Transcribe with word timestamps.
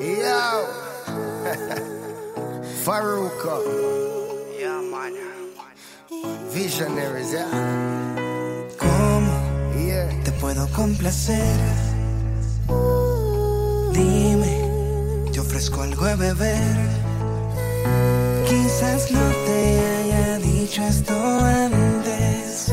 Yo. 0.00 0.64
Faruka. 2.84 3.60
Yeah, 4.58 4.80
man. 4.80 5.12
Visionaries, 6.52 7.32
yeah. 7.32 7.46
¿Cómo 8.78 9.32
Yeah. 9.76 10.08
te 10.24 10.32
puedo 10.32 10.66
complacer? 10.74 11.58
Dime, 13.92 14.56
te 15.32 15.40
ofrezco 15.40 15.82
algo 15.82 16.04
de 16.06 16.14
beber. 16.16 16.76
Quizás 18.48 19.10
no 19.10 19.20
te 19.46 19.80
haya 19.80 20.38
dicho 20.38 20.82
esto 20.82 21.14
antes, 21.14 22.72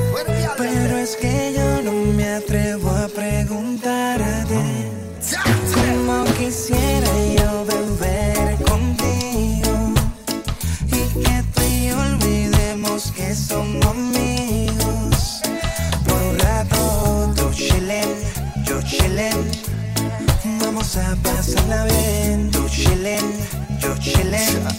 pero 0.58 0.98
es 0.98 1.16
que 1.18 1.54
yo 1.58 1.82
no 1.84 1.92
me 2.14 2.36
atrevo 2.36 2.90
a 2.90 2.97
Vamos 20.62 20.96
a 20.96 21.16
pasarla 21.18 21.84
bien, 21.86 22.50
tú 22.52 22.66
chillen, 22.70 23.26
yo 23.80 23.94
chillen. 23.98 24.77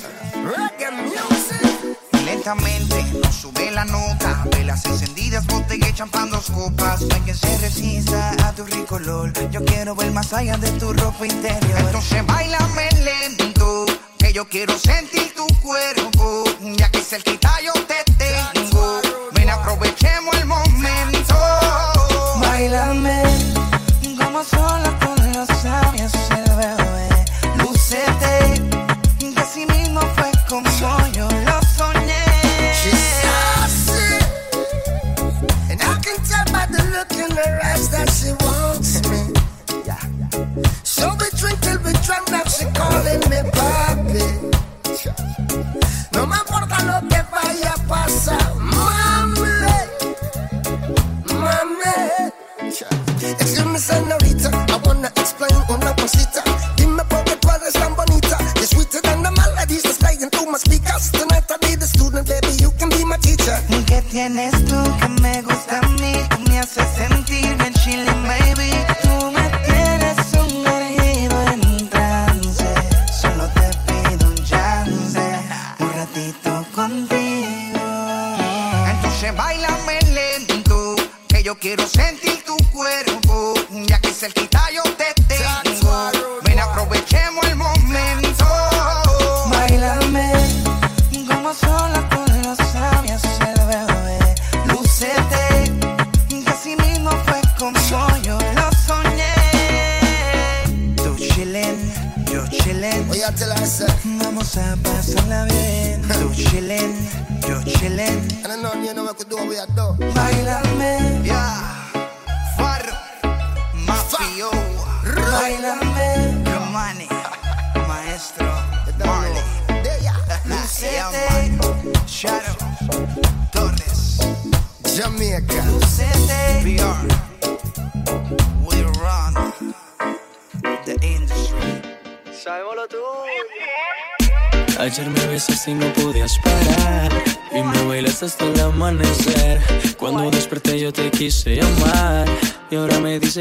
Nos 2.49 3.35
sube 3.35 3.71
la 3.73 3.85
nota, 3.85 4.47
velas 4.51 4.83
encendidas, 4.87 5.47
botella 5.49 5.87
y 5.87 5.93
champán, 5.93 6.31
dos 6.31 6.51
copas. 6.51 7.03
No 7.03 7.15
hay 7.15 7.21
quien 7.21 7.37
se 7.37 7.59
resista 7.59 8.31
a 8.43 8.53
tu 8.55 8.65
rico 8.65 8.95
olor. 8.95 9.35
Yo 9.51 9.63
quiero 9.67 9.95
ver 9.95 10.11
más 10.13 10.33
allá 10.33 10.57
de 10.57 10.71
tu 10.79 10.95
ropa 10.95 11.27
interior. 11.27 11.79
Entonces 11.79 12.27
bailame 12.27 12.89
lento, 13.05 13.85
que 14.19 14.33
yo 14.33 14.49
quiero 14.49 14.79
sentir 14.79 15.35
tu 15.37 15.47
cuerpo. 15.61 16.45
Ya 16.79 16.91
que 16.91 17.03
cerquita 17.03 17.51
yo 17.63 17.75
te 17.85 18.08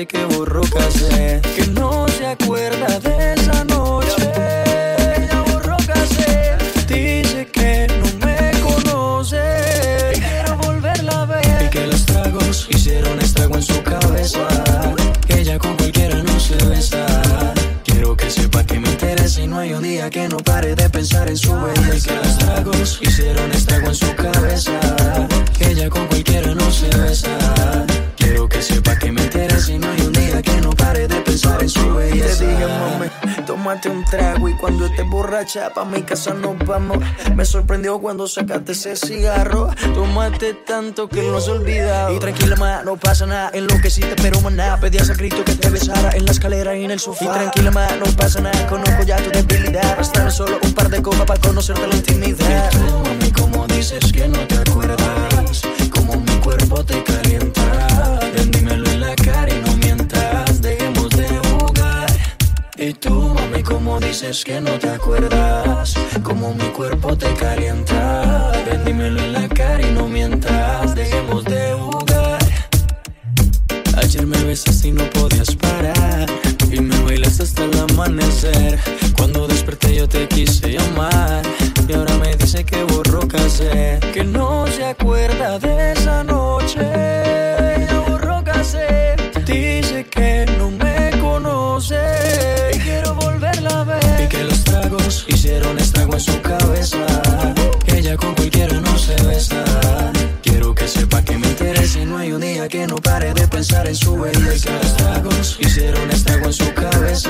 que 0.05 0.23
borró 0.25 0.61
casé 0.61 1.41
Que 1.55 1.65
no 1.67 2.07
se 2.09 2.27
acuerda 2.27 2.99
de 2.99 3.33
esa 3.33 3.63
noche. 3.63 4.31
Ya 5.27 5.41
borró 5.51 5.75
casé 5.77 6.55
Dice 6.87 7.47
que 7.51 7.87
no 7.97 8.25
me 8.25 8.51
conoce. 8.61 9.41
Quiero 10.13 10.57
volverla 10.57 11.21
a 11.21 11.25
ver. 11.25 11.63
Y 11.65 11.69
que 11.69 11.87
los 11.87 12.05
tragos 12.05 12.67
hicieron 12.69 13.17
estrago 13.19 13.55
en 13.55 13.63
su 13.63 13.81
cabeza. 13.81 14.47
Que 15.25 15.39
ella 15.39 15.57
con 15.57 15.75
cualquiera 15.75 16.21
no 16.21 16.39
se 16.39 16.55
besa. 16.65 17.05
Quiero 17.83 18.15
que 18.15 18.29
sepa 18.29 18.63
que 18.63 18.79
me 18.79 18.89
interesa 18.89 19.41
y 19.41 19.47
no 19.47 19.57
hay 19.57 19.73
un 19.73 19.81
día 19.81 20.09
que 20.11 20.27
no 20.27 20.37
pare 20.37 20.75
de 20.75 20.89
pensar 20.91 21.27
en 21.27 21.37
su 21.37 21.55
estés 34.97 35.09
borracha 35.09 35.69
pa' 35.73 35.85
mi 35.85 36.01
casa 36.01 36.33
nos 36.33 36.57
vamos. 36.65 36.97
Me 37.35 37.45
sorprendió 37.45 37.99
cuando 37.99 38.27
sacaste 38.27 38.71
ese 38.71 38.95
cigarro. 38.95 39.69
Tomaste 39.93 40.53
tanto 40.55 41.07
que 41.07 41.21
no 41.21 41.39
se 41.39 41.51
olvidado. 41.51 42.15
Y 42.15 42.19
tranquila, 42.19 42.55
ma, 42.55 42.81
no 42.83 42.97
pasa 42.97 43.25
nada. 43.25 43.51
Enloqueciste, 43.53 44.15
pero 44.21 44.41
maná. 44.41 44.79
Pedías 44.79 45.09
a 45.09 45.13
Cristo 45.13 45.43
que 45.45 45.55
te 45.55 45.69
besara 45.69 46.11
en 46.15 46.25
la 46.25 46.31
escalera 46.31 46.75
y 46.75 46.85
en 46.85 46.91
el 46.91 46.99
sofá. 46.99 47.25
Y 47.25 47.27
tranquila, 47.27 47.71
ma, 47.71 47.87
no 47.97 48.05
pasa 48.17 48.41
nada. 48.41 48.67
Conozco 48.67 49.03
ya 49.03 49.17
tu 49.17 49.29
debilidad. 49.29 49.97
Bastaron 49.97 50.31
solo 50.31 50.57
un 50.63 50.73
par 50.73 50.89
de 50.89 51.01
copas 51.01 51.25
para 51.25 51.39
conocerte 51.39 51.87
la 51.87 51.95
intimidad. 51.95 52.69
Tú, 52.71 52.79
mami, 53.03 53.31
como 53.31 53.67
dices 53.67 54.11
que 54.11 54.27
no 54.27 54.39
te 54.47 54.57
acuerdas, 54.57 55.61
como 55.91 56.15
mi 56.15 56.35
cuerpo 56.39 56.83
te 56.83 57.03
calienta. 57.03 57.86
Dices 64.07 64.45
que 64.45 64.61
no 64.61 64.71
te 64.79 64.89
acuerdas, 64.89 65.93
como 66.23 66.53
mi 66.53 66.69
cuerpo 66.69 67.17
te 67.17 67.33
calienta. 67.33 68.51
Ven, 68.65 69.01
en 69.01 69.33
la 69.33 69.49
cara 69.49 69.85
y 69.85 69.91
no 69.91 70.07
mientas, 70.07 70.95
dejemos 70.95 71.43
de 71.43 71.73
jugar. 71.73 72.39
Ayer 73.97 74.25
me 74.25 74.41
besaste 74.43 74.87
y 74.87 74.91
no 74.91 75.03
podías 75.09 75.53
parar 75.55 76.27
Y 76.71 76.79
me 76.79 76.97
bailaste 77.01 77.43
hasta 77.43 77.63
el 77.65 77.77
amanecer 77.79 78.79
Cuando 79.17 79.47
desperté 79.47 79.95
yo 79.95 80.07
te 80.07 80.27
quise 80.27 80.73
llamar 80.73 81.41
Y 81.89 81.93
ahora 81.93 82.13
me 82.17 82.35
dice 82.35 82.63
que 82.63 82.83
borró 82.83 83.27
casé 83.27 83.99
Que 84.13 84.23
no 84.23 84.67
se 84.67 84.85
acuerda 84.85 85.59
de 85.59 85.93
esa 85.93 86.23
noche 86.23 87.56
en 96.17 96.21
su 96.21 96.41
cabeza. 96.41 96.97
Ella 97.85 98.17
con 98.17 98.33
cualquiera 98.33 98.79
no 98.81 98.97
se 98.97 99.13
besa. 99.23 99.63
Quiero 100.41 100.73
que 100.73 100.87
sepa 100.87 101.21
que 101.21 101.37
me 101.37 101.47
interesa 101.47 101.99
no 102.05 102.17
hay 102.17 102.31
un 102.31 102.41
día 102.41 102.67
que 102.67 102.87
no 102.87 102.95
pare 102.95 103.33
de 103.35 103.47
pensar 103.47 103.87
en 103.87 103.95
su 103.95 104.17
belleza. 104.17 104.71
Los 104.81 104.97
tragos 104.97 105.57
hicieron 105.59 106.09
estrago 106.09 106.45
en 106.47 106.53
su 106.53 106.73
cabeza. 106.73 107.29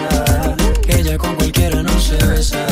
Ella 0.87 1.17
con 1.17 1.35
cualquiera 1.35 1.83
no 1.83 1.99
se 1.99 2.15
besa. 2.27 2.65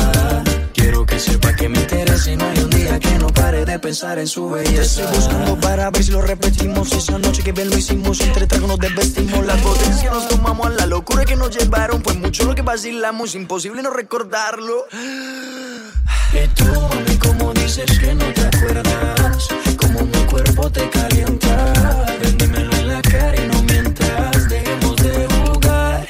Quiero 0.72 1.04
que 1.04 1.18
sepa 1.18 1.52
que 1.54 1.68
me 1.68 1.80
interesa 1.80 2.34
no 2.36 2.46
hay 2.46 2.58
un 2.60 2.70
día 2.70 2.98
que 2.98 3.18
no 3.18 3.26
pare 3.28 3.66
de 3.66 3.78
pensar 3.78 4.18
en 4.18 4.26
su 4.26 4.48
belleza. 4.48 5.02
Te 5.02 5.02
estoy 5.02 5.16
buscando 5.16 5.60
para 5.60 5.90
ver 5.90 6.02
si 6.02 6.12
lo 6.12 6.22
repetimos. 6.22 6.92
Esa 6.92 7.18
noche 7.18 7.42
que 7.42 7.52
bien 7.52 7.68
lo 7.68 7.76
hicimos, 7.76 8.20
entre 8.22 8.46
tragos 8.46 8.68
nos 8.68 8.78
desvestimos. 8.78 9.44
Las 9.44 9.62
botellas 9.62 10.02
que 10.02 10.08
nos 10.08 10.28
tomamos 10.28 10.66
a 10.68 10.70
la 10.70 10.86
locura 10.86 11.26
que 11.26 11.36
nos 11.36 11.54
llevaron. 11.54 12.00
Pues 12.00 12.16
mucho 12.16 12.44
lo 12.44 12.54
que 12.54 12.62
vacilamos, 12.62 13.34
imposible 13.34 13.82
no 13.82 13.90
recordarlo 13.90 14.86
que 16.36 16.48
tú, 16.48 16.64
mami, 16.64 17.16
como 17.16 17.54
dices 17.54 17.98
que 17.98 18.14
no 18.14 18.26
te 18.34 18.42
acuerdas, 18.42 19.48
como 19.80 20.00
mi 20.00 20.20
cuerpo 20.32 20.70
te 20.70 20.88
calienta. 20.90 21.54
Véndemelo 22.20 22.76
en 22.76 22.88
la 22.88 23.00
cara 23.00 23.36
y 23.42 23.46
no 23.48 23.62
mientas, 23.62 24.48
dejemos 24.48 24.96
de 24.96 25.26
jugar. 25.34 26.06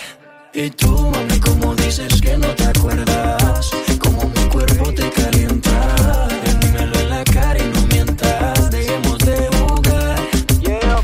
Y 0.52 0.70
tú, 0.70 0.92
mami, 1.12 1.38
como 1.38 1.74
dices 1.76 2.20
que 2.20 2.36
no 2.36 2.48
te 2.48 2.64
acuerdas, 2.64 3.70
como 4.00 4.24
mi 4.34 4.44
cuerpo 4.54 4.92
te 4.92 5.08
calienta. 5.10 6.28
Véndemelo 6.44 6.98
en 6.98 7.10
la 7.10 7.22
cara 7.24 7.58
y 7.60 7.68
no 7.74 7.80
mientas, 7.94 8.70
dejemos 8.70 9.18
de 9.18 9.36
jugar. 9.58 10.18
Yeah. 10.60 11.02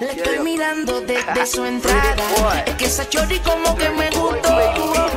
Estoy 0.00 0.38
mirando 0.42 1.00
desde 1.00 1.46
su 1.46 1.64
entrada, 1.64 2.64
es 2.66 2.74
que 2.74 2.86
esa 2.86 3.08
chori 3.08 3.38
como 3.38 3.76
que 3.76 3.88
me 3.90 4.10
gustó, 4.10 4.56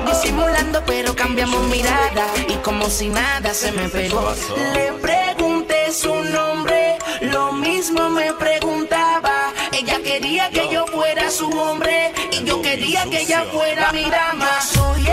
disimulando 0.06 0.84
pero 0.86 1.16
cambiamos 1.16 1.64
mirada 1.70 2.45
como 2.66 2.90
si 2.90 3.10
nada 3.10 3.54
se 3.54 3.72
me 3.74 3.88
pegó. 3.90 4.34
Le 4.74 4.92
pregunté 4.94 5.92
su 5.94 6.12
nombre, 6.16 6.98
lo 7.22 7.52
mismo 7.52 8.10
me 8.10 8.34
preguntaba. 8.34 9.54
Ella 9.72 10.00
quería 10.02 10.50
que 10.50 10.68
yo 10.74 10.88
fuera 10.88 11.30
su 11.30 11.48
hombre 11.48 12.12
y 12.32 12.44
yo 12.44 12.64
quería 12.64 13.04
que 13.04 13.22
ella 13.22 13.46
fuera 13.54 13.92
mi 13.92 14.10
dama. 14.10 14.50
Soy 14.62 15.05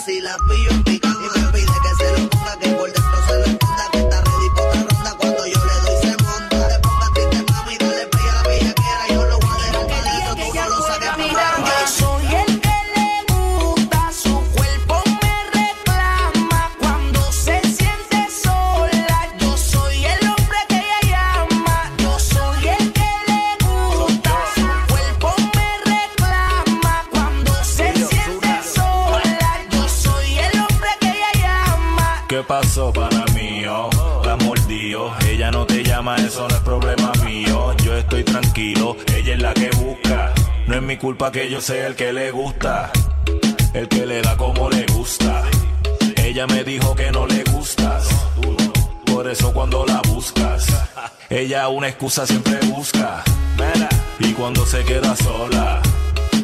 si 0.00 0.20
la 0.22 0.36
pillo 0.48 0.70
en 0.70 1.09
que 41.30 41.48
yo 41.48 41.60
sea 41.60 41.86
el 41.86 41.94
que 41.94 42.12
le 42.12 42.30
gusta, 42.30 42.90
el 43.72 43.88
que 43.88 44.04
le 44.06 44.20
da 44.22 44.36
como 44.36 44.68
le 44.68 44.84
gusta. 44.86 45.42
Ella 46.16 46.46
me 46.46 46.64
dijo 46.64 46.94
que 46.94 47.10
no 47.12 47.26
le 47.26 47.44
gustas, 47.44 48.08
por 49.06 49.28
eso 49.28 49.52
cuando 49.52 49.86
la 49.86 50.00
buscas, 50.02 50.66
ella 51.28 51.68
una 51.68 51.88
excusa 51.88 52.26
siempre 52.26 52.58
busca. 52.66 53.22
Y 54.18 54.32
cuando 54.32 54.66
se 54.66 54.84
queda 54.84 55.14
sola, 55.16 55.80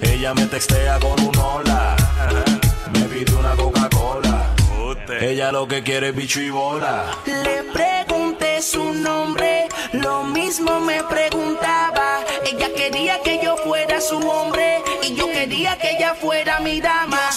ella 0.02 0.34
me 0.34 0.46
textea 0.46 0.98
con 1.00 1.20
un 1.20 1.36
hola, 1.36 1.96
me 2.92 3.00
pide 3.02 3.34
una 3.34 3.56
Coca-Cola. 3.56 4.54
Ella 5.20 5.52
lo 5.52 5.66
que 5.66 5.82
quiere 5.82 6.08
es 6.10 6.16
bicho 6.16 6.40
y 6.40 6.50
bola. 6.50 7.04
Le 7.26 7.62
pregunté 7.72 8.62
su 8.62 8.92
nombre, 8.92 9.68
lo 9.92 10.24
mismo 10.24 10.80
me 10.80 11.02
preguntaba. 11.04 12.20
Ella 12.44 12.68
quería 12.74 13.20
que 13.22 13.40
yo 13.42 13.56
fuera 13.56 14.00
su 14.00 14.18
hombre 14.18 14.75
y 15.08 15.14
yo 15.14 15.30
quería 15.30 15.76
que 15.78 15.96
ella 15.96 16.14
fuera 16.14 16.60
mi 16.60 16.80
dama. 16.80 17.30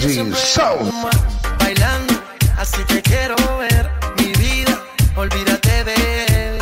Sound. 0.00 0.90
Bailando, 1.58 2.14
así 2.56 2.82
te 2.84 3.02
quiero 3.02 3.36
ver. 3.58 3.90
Mi 4.16 4.32
vida, 4.32 4.80
olvídate 5.14 5.84
de 5.84 6.24
él. 6.24 6.58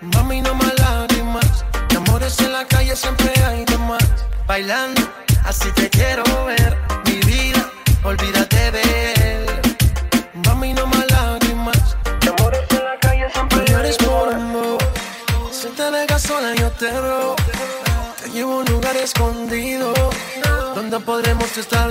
Mami, 0.00 0.40
no 0.40 0.54
más 0.54 0.72
lágrimas. 0.78 1.64
De 1.90 1.96
amores 1.98 2.40
en 2.40 2.54
la 2.54 2.64
calle 2.64 2.96
siempre 2.96 3.30
hay 3.44 3.62
de 3.66 3.76
más. 3.76 4.08
Bailando, 4.46 4.95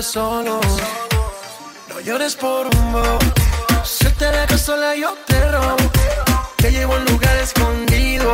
solos. 0.03 0.65
No 1.89 1.99
llores 2.01 2.35
por 2.35 2.67
un. 2.67 3.19
Si 3.83 4.05
te 4.19 4.25
dejas 4.25 4.61
sola, 4.61 4.95
yo 4.95 5.13
te 5.27 5.51
robo. 5.51 5.75
Te 6.57 6.71
llevo 6.71 6.95
a 6.95 6.97
un 6.97 7.05
lugar 7.05 7.35
escondido. 7.37 8.33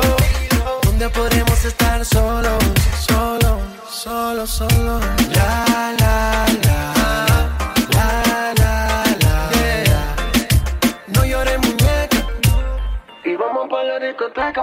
Donde 0.84 1.10
podremos 1.10 1.64
estar 1.66 2.04
solos. 2.06 2.64
Solo, 3.08 3.60
solo, 3.90 4.48
solo. 4.48 5.00
La, 5.36 5.94
la, 6.00 6.46
la. 6.64 6.78
La, 7.96 8.54
la, 8.58 9.04
la. 9.24 10.16
No 11.08 11.26
llores, 11.26 11.58
muñeca. 11.60 12.18
Y 13.24 13.36
vamos 13.36 13.68
pa' 13.70 13.84
la 13.84 14.00
discoteca. 14.00 14.62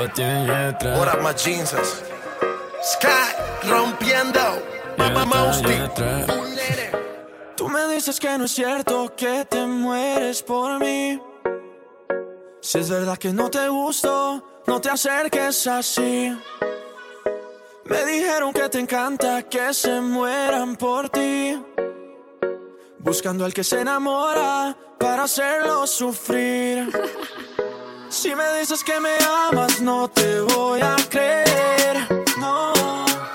Balvin, 0.00 0.46
man. 0.46 0.74
What 0.96 1.08
up, 1.08 1.22
my 1.22 1.32
jeans? 1.34 1.74
Sky 2.82 3.34
rompiendo. 3.64 4.62
Mama 4.96 5.26
Mousty. 5.26 5.76
Tú 7.56 7.68
me 7.68 7.86
dices 7.94 8.18
que 8.18 8.38
no 8.38 8.44
es 8.44 8.52
cierto 8.52 9.14
que 9.14 9.44
te 9.44 9.66
mueres 9.66 10.42
por 10.42 10.78
mí. 10.80 11.20
Si 12.62 12.78
es 12.78 12.88
verdad 12.88 13.18
que 13.18 13.32
no 13.32 13.50
te 13.50 13.68
gusto, 13.68 14.62
no 14.66 14.80
te 14.80 14.88
acerques 14.88 15.66
así. 15.66 16.34
Me 17.84 18.04
dijeron 18.06 18.52
que 18.54 18.68
te 18.70 18.78
encanta 18.78 19.42
que 19.42 19.74
se 19.74 20.00
mueran 20.00 20.76
por 20.76 21.10
ti. 21.10 21.62
Buscando 22.98 23.44
al 23.44 23.52
que 23.52 23.64
se 23.64 23.80
enamora 23.80 24.74
para 24.98 25.24
hacerlo 25.24 25.86
sufrir. 25.86 26.90
Si 28.10 28.34
me 28.34 28.58
dices 28.58 28.82
que 28.82 28.98
me 28.98 29.16
amas, 29.50 29.80
no 29.80 30.08
te 30.10 30.40
voy 30.40 30.80
a 30.80 30.96
creer. 31.08 31.96
No, 32.38 32.72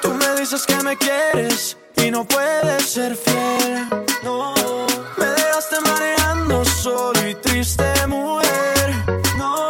tú 0.01 0.13
me 0.13 0.37
dices 0.37 0.65
que 0.65 0.75
me 0.83 0.97
quieres 0.97 1.77
y 1.95 2.11
no 2.11 2.25
puedes 2.25 2.83
ser 2.83 3.15
fiel. 3.15 3.87
No, 4.21 4.53
me 5.17 5.25
dejaste 5.27 5.79
mareando 5.79 6.65
solo 6.65 7.25
y 7.25 7.35
triste, 7.35 7.85
mujer. 8.07 8.95
No, 9.37 9.69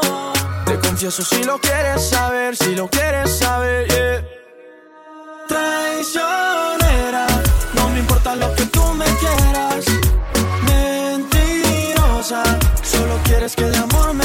te 0.65 0.79
confieso 0.79 1.23
si 1.23 1.43
lo 1.43 1.59
quieres 1.59 2.09
saber, 2.09 2.55
si 2.55 2.73
lo 2.73 2.89
quieres 2.89 3.37
saber. 3.37 3.87
yeah. 3.87 4.25
Traicionera, 5.47 7.27
no 7.75 7.89
me 7.89 7.99
importa 7.99 8.35
lo 8.35 8.53
que 8.55 8.65
tú 8.65 8.83
me 8.95 9.05
quieras. 9.05 9.85
Mentirosa, 10.65 12.43
solo 12.81 13.19
quieres 13.23 13.55
que 13.55 13.65
de 13.65 13.77
amor 13.77 14.13
me 14.15 14.24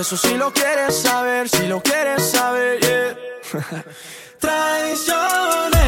confieso 0.00 0.28
si 0.28 0.34
lo 0.34 0.50
quieres 0.50 0.94
saber, 0.94 1.46
si 1.48 1.66
lo 1.66 1.82
quieres 1.82 2.22
saber, 2.22 2.80
yeah. 2.80 3.14
Traicionera, 4.38 5.79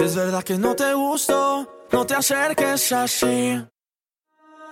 Si 0.00 0.04
es 0.06 0.16
verdad 0.16 0.42
que 0.42 0.56
no 0.56 0.74
te 0.74 0.94
gusto, 0.94 1.68
no 1.92 2.06
te 2.06 2.14
acerques 2.14 2.90
así. 2.90 3.62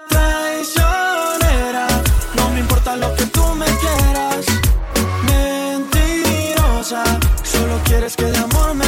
Traicionera, 0.08 1.86
no 2.34 2.48
me 2.48 2.60
importa 2.60 2.96
lo 2.96 3.14
que 3.14 3.26
tú 3.26 3.44
me 3.56 3.66
quieras. 3.66 4.46
Mentirosa, 5.28 7.04
solo 7.42 7.78
quieres 7.84 8.16
que 8.16 8.24
de 8.24 8.38
amor 8.38 8.72
me 8.72 8.87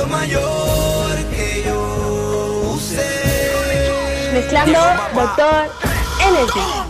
siendo 0.00 0.06
mayor 0.06 1.16
que 1.30 1.62
yo. 1.66 2.72
Usted 2.74 4.32
mezclando 4.32 4.78
Doctor 5.14 5.70
Energy. 6.20 6.89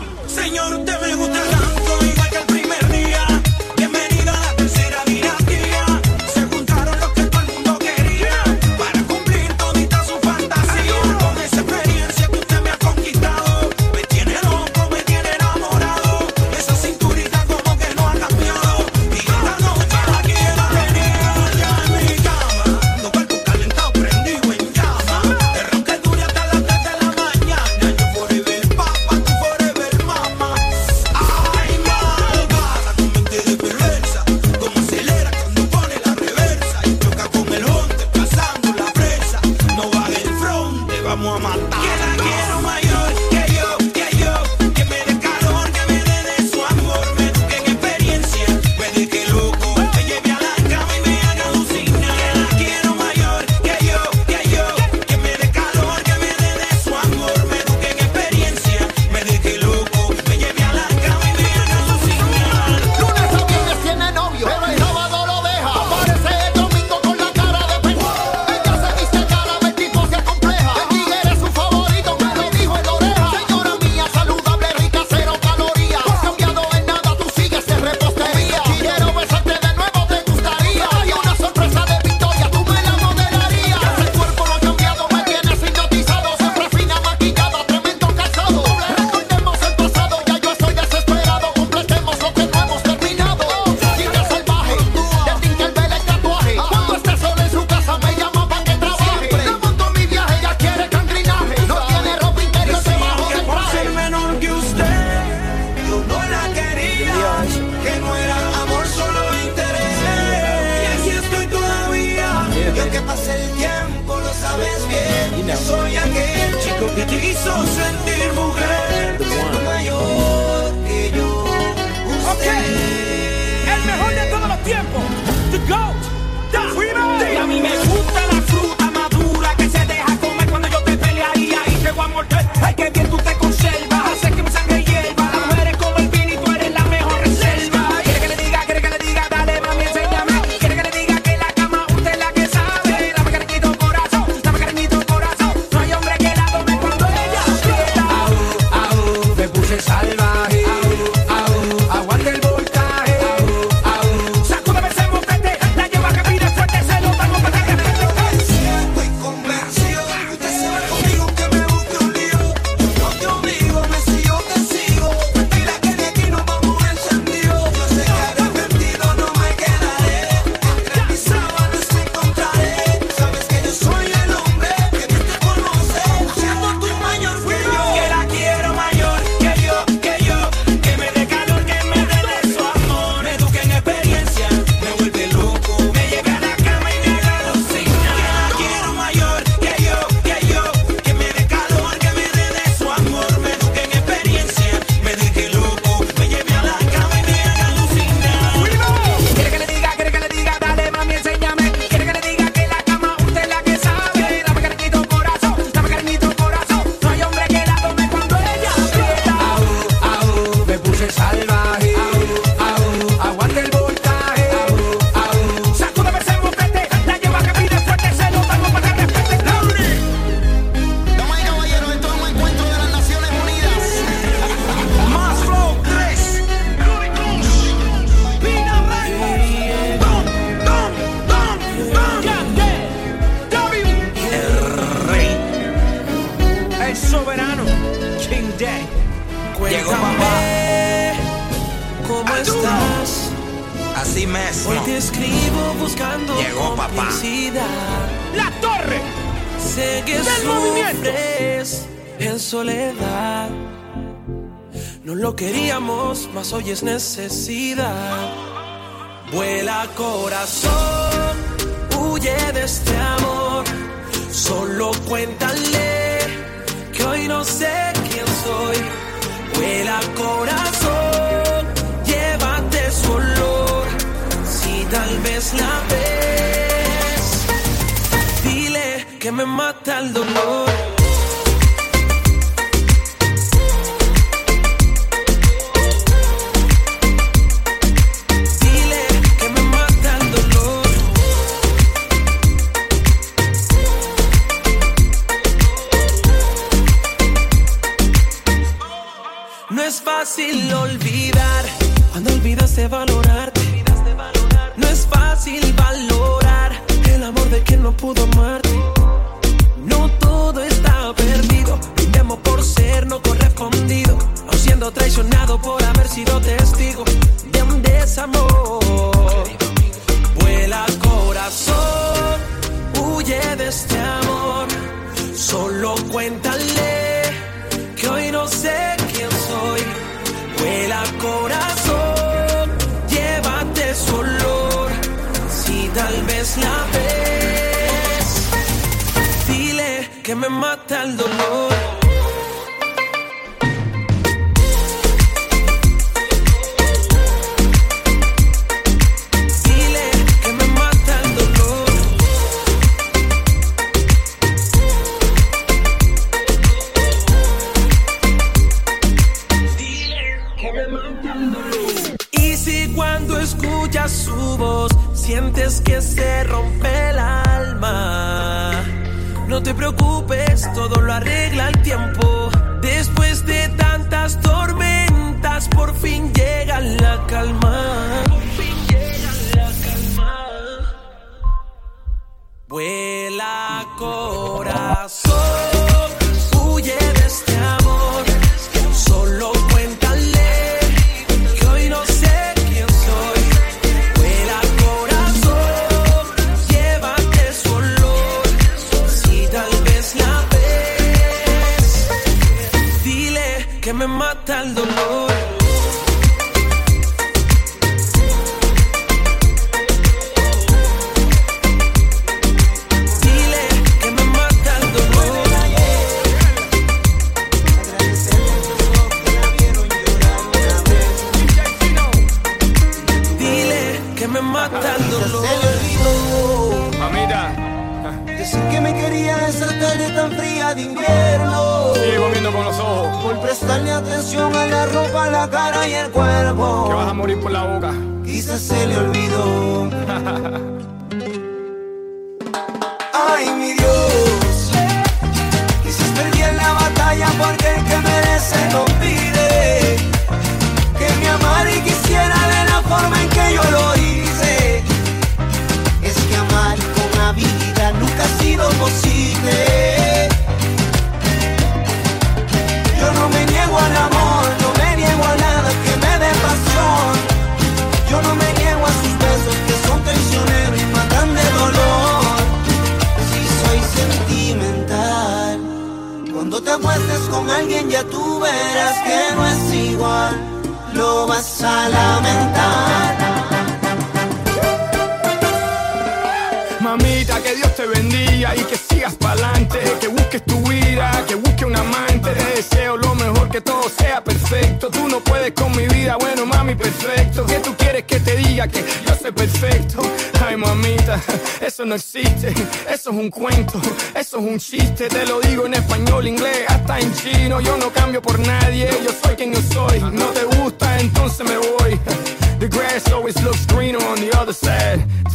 me 340.40 340.48
mata 340.48 341.02
el 341.02 341.16
dolor. 341.18 341.89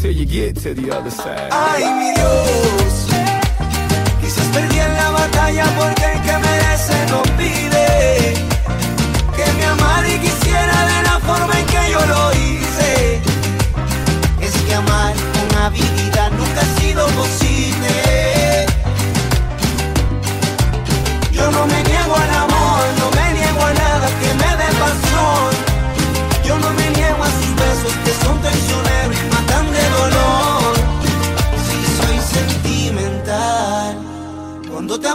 till 0.02 0.12
you 0.12 0.26
get 0.26 0.56
to 0.56 0.74
the. 0.74 0.86
Ay, 1.52 1.84
mi 2.00 2.12
Dios, 2.14 3.08
quizás 4.22 4.48
perdí 4.54 4.80
en 4.80 4.94
la 4.94 5.10
batalla 5.12 5.66
porque 5.78 6.06
el 6.14 6.22
que 6.22 6.38
merece 6.38 6.96
no 7.12 7.22
pide 7.38 8.34
que 9.36 9.46
me 9.58 9.66
amara 9.66 10.08
y 10.08 10.20
quisiera 10.20 10.86
de 10.94 11.04
la 11.04 11.20
forma 11.20 11.60
en 11.60 11.66
que 11.66 11.92
yo 11.92 12.06
lo 12.06 12.34
hice. 12.34 13.22
Es 14.42 14.54
que 14.66 14.74
amar 14.76 15.14
una 15.50 15.70
vida 15.70 16.30
nunca 16.38 16.62
ha 16.62 16.80
sido 16.82 17.08
posible. 17.08 17.45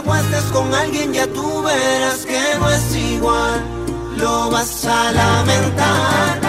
aguantes 0.01 0.43
con 0.51 0.73
alguien 0.73 1.13
ya 1.13 1.27
tú 1.27 1.61
verás 1.61 2.25
que 2.25 2.39
no 2.59 2.69
es 2.69 2.95
igual, 2.95 3.61
lo 4.17 4.49
vas 4.49 4.85
a 4.85 5.11
lamentar. 5.11 6.39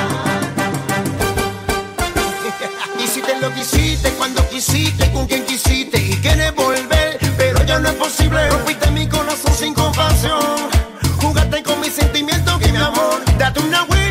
Hiciste 3.05 3.39
lo 3.41 3.53
que 3.53 3.61
hiciste, 3.61 4.11
cuando 4.13 4.49
quisiste, 4.49 5.13
con 5.13 5.27
quien 5.27 5.45
quisiste 5.45 5.99
y 5.99 6.17
quieres 6.23 6.55
volver, 6.55 7.19
pero 7.37 7.63
ya 7.65 7.79
no 7.79 7.89
es 7.89 7.95
posible. 7.95 8.49
Rompiste 8.49 8.91
mi 8.91 9.07
corazón 9.07 9.53
sin 9.55 9.75
compasión, 9.75 10.41
jugaste 11.21 11.63
con 11.63 11.81
mis 11.81 11.93
sentimientos, 11.93 12.55
y 12.67 12.73
mi 12.73 12.79
amor, 12.79 13.23
date 13.39 13.61
una 13.61 13.83
vuelta. 13.83 14.02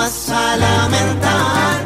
Vas 0.00 0.30
a 0.30 0.56
lamentar. 0.56 1.79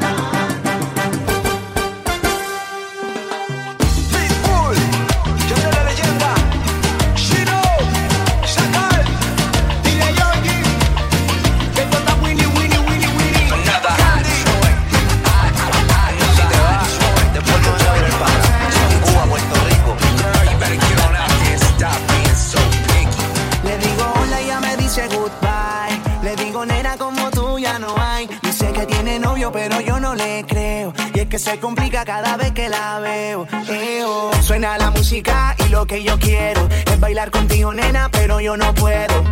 Y 35.58 35.68
lo 35.68 35.86
que 35.86 36.02
yo 36.02 36.18
quiero 36.18 36.68
es 36.70 37.00
bailar 37.00 37.30
contigo 37.30 37.72
nena 37.72 38.08
pero 38.10 38.40
yo 38.40 38.56
no 38.56 38.74
puedo. 38.74 39.22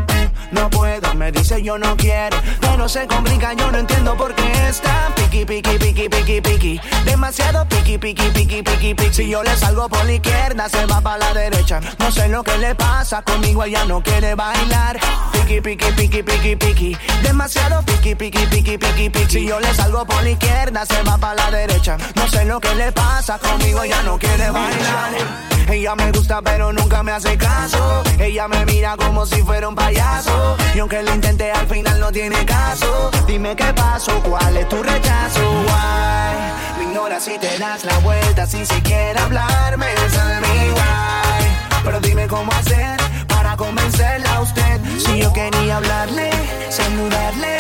No 0.53 0.69
puedo, 0.69 1.15
me 1.15 1.33
dice 1.33 1.63
yo 1.63 1.79
no 1.79 1.97
quiero, 1.97 2.37
pero 2.61 2.87
se 2.87 3.07
complica, 3.07 3.55
yo 3.55 3.73
no 3.73 3.79
entiendo 3.79 4.15
por 4.19 4.35
qué 4.35 4.69
está 4.69 5.11
piqui, 5.17 5.47
piqui, 5.47 5.79
piqui, 5.79 6.09
piqui, 6.11 6.41
piqui, 6.43 6.81
demasiado 7.07 7.67
piqui, 7.69 7.97
piqui, 7.97 8.29
piqui, 8.35 8.63
piqui, 8.63 8.95
piqui. 8.95 9.15
Si 9.15 9.31
yo 9.31 9.43
le 9.43 9.57
salgo 9.57 9.89
por 9.89 10.05
la 10.05 10.13
izquierda, 10.13 10.69
se 10.69 10.85
va 10.85 11.01
para 11.01 11.17
la 11.19 11.33
derecha. 11.33 11.81
No 11.99 12.13
sé 12.13 12.29
lo 12.29 12.43
que 12.43 12.59
le 12.59 12.75
pasa, 12.75 13.23
conmigo 13.23 13.65
ella 13.65 13.87
no 13.87 14.03
quiere 14.03 14.35
bailar. 14.35 15.01
Piqui, 15.33 15.63
piqui, 15.63 15.91
piqui, 15.93 16.23
piqui, 16.23 16.57
piqui, 16.57 16.99
demasiado 17.23 17.83
piqui, 17.87 18.15
piqui, 18.15 18.47
piqui, 18.47 18.77
piqui, 18.77 19.09
piqui. 19.09 19.31
Si 19.31 19.47
yo 19.47 19.59
le 19.59 19.73
salgo 19.73 20.05
por 20.05 20.23
la 20.23 20.31
izquierda, 20.31 20.85
se 20.85 21.03
va 21.03 21.17
para 21.17 21.35
la 21.35 21.51
derecha. 21.51 21.97
No 22.15 22.29
sé 22.29 22.45
lo 22.45 22.61
que 22.61 22.75
le 22.75 22.93
pasa, 22.93 23.39
conmigo 23.39 23.83
ella 23.85 24.03
no 24.03 24.19
quiere 24.19 24.51
bailar. 24.51 25.62
Ella 25.69 25.95
me 25.95 26.11
gusta 26.13 26.41
pero 26.43 26.73
nunca 26.73 27.03
me 27.03 27.13
hace 27.13 27.37
caso. 27.37 28.03
Ella 28.19 28.49
me 28.49 28.65
mira 28.67 28.97
como 28.97 29.27
si 29.27 29.43
fuera 29.43 29.69
un 29.69 29.75
payaso. 29.75 30.57
Y 30.75 30.79
aunque 30.79 31.03
lo 31.03 31.15
intenté 31.15 31.51
al 31.53 31.67
final 31.67 32.01
no 32.01 32.11
tiene 32.13 32.45
caso. 32.45 33.11
Dime 33.27 33.55
qué 33.57 33.73
pasó, 33.75 34.13
cuál 34.23 34.57
es 34.57 34.69
tu 34.69 34.83
rechazo. 34.83 35.41
Why? 35.41 36.79
Me 36.79 36.85
ignoras 36.91 37.25
si 37.25 37.39
te 37.39 37.59
das 37.59 37.85
la 37.85 37.99
vuelta 37.99 38.47
sin 38.47 38.67
siquiera 38.67 39.25
hablarme. 39.25 39.87
Tell 40.11 40.41
me 40.41 40.73
why. 40.73 41.83
Pero 41.85 42.01
dime 42.01 42.27
cómo 42.27 42.53
hacer 42.53 42.97
para 43.29 43.57
convencerla 43.57 44.35
a 44.37 44.41
usted. 44.41 44.81
Si 44.99 45.19
yo 45.21 45.33
quería 45.33 45.79
hablarle, 45.79 46.31
saludarle, 46.71 47.57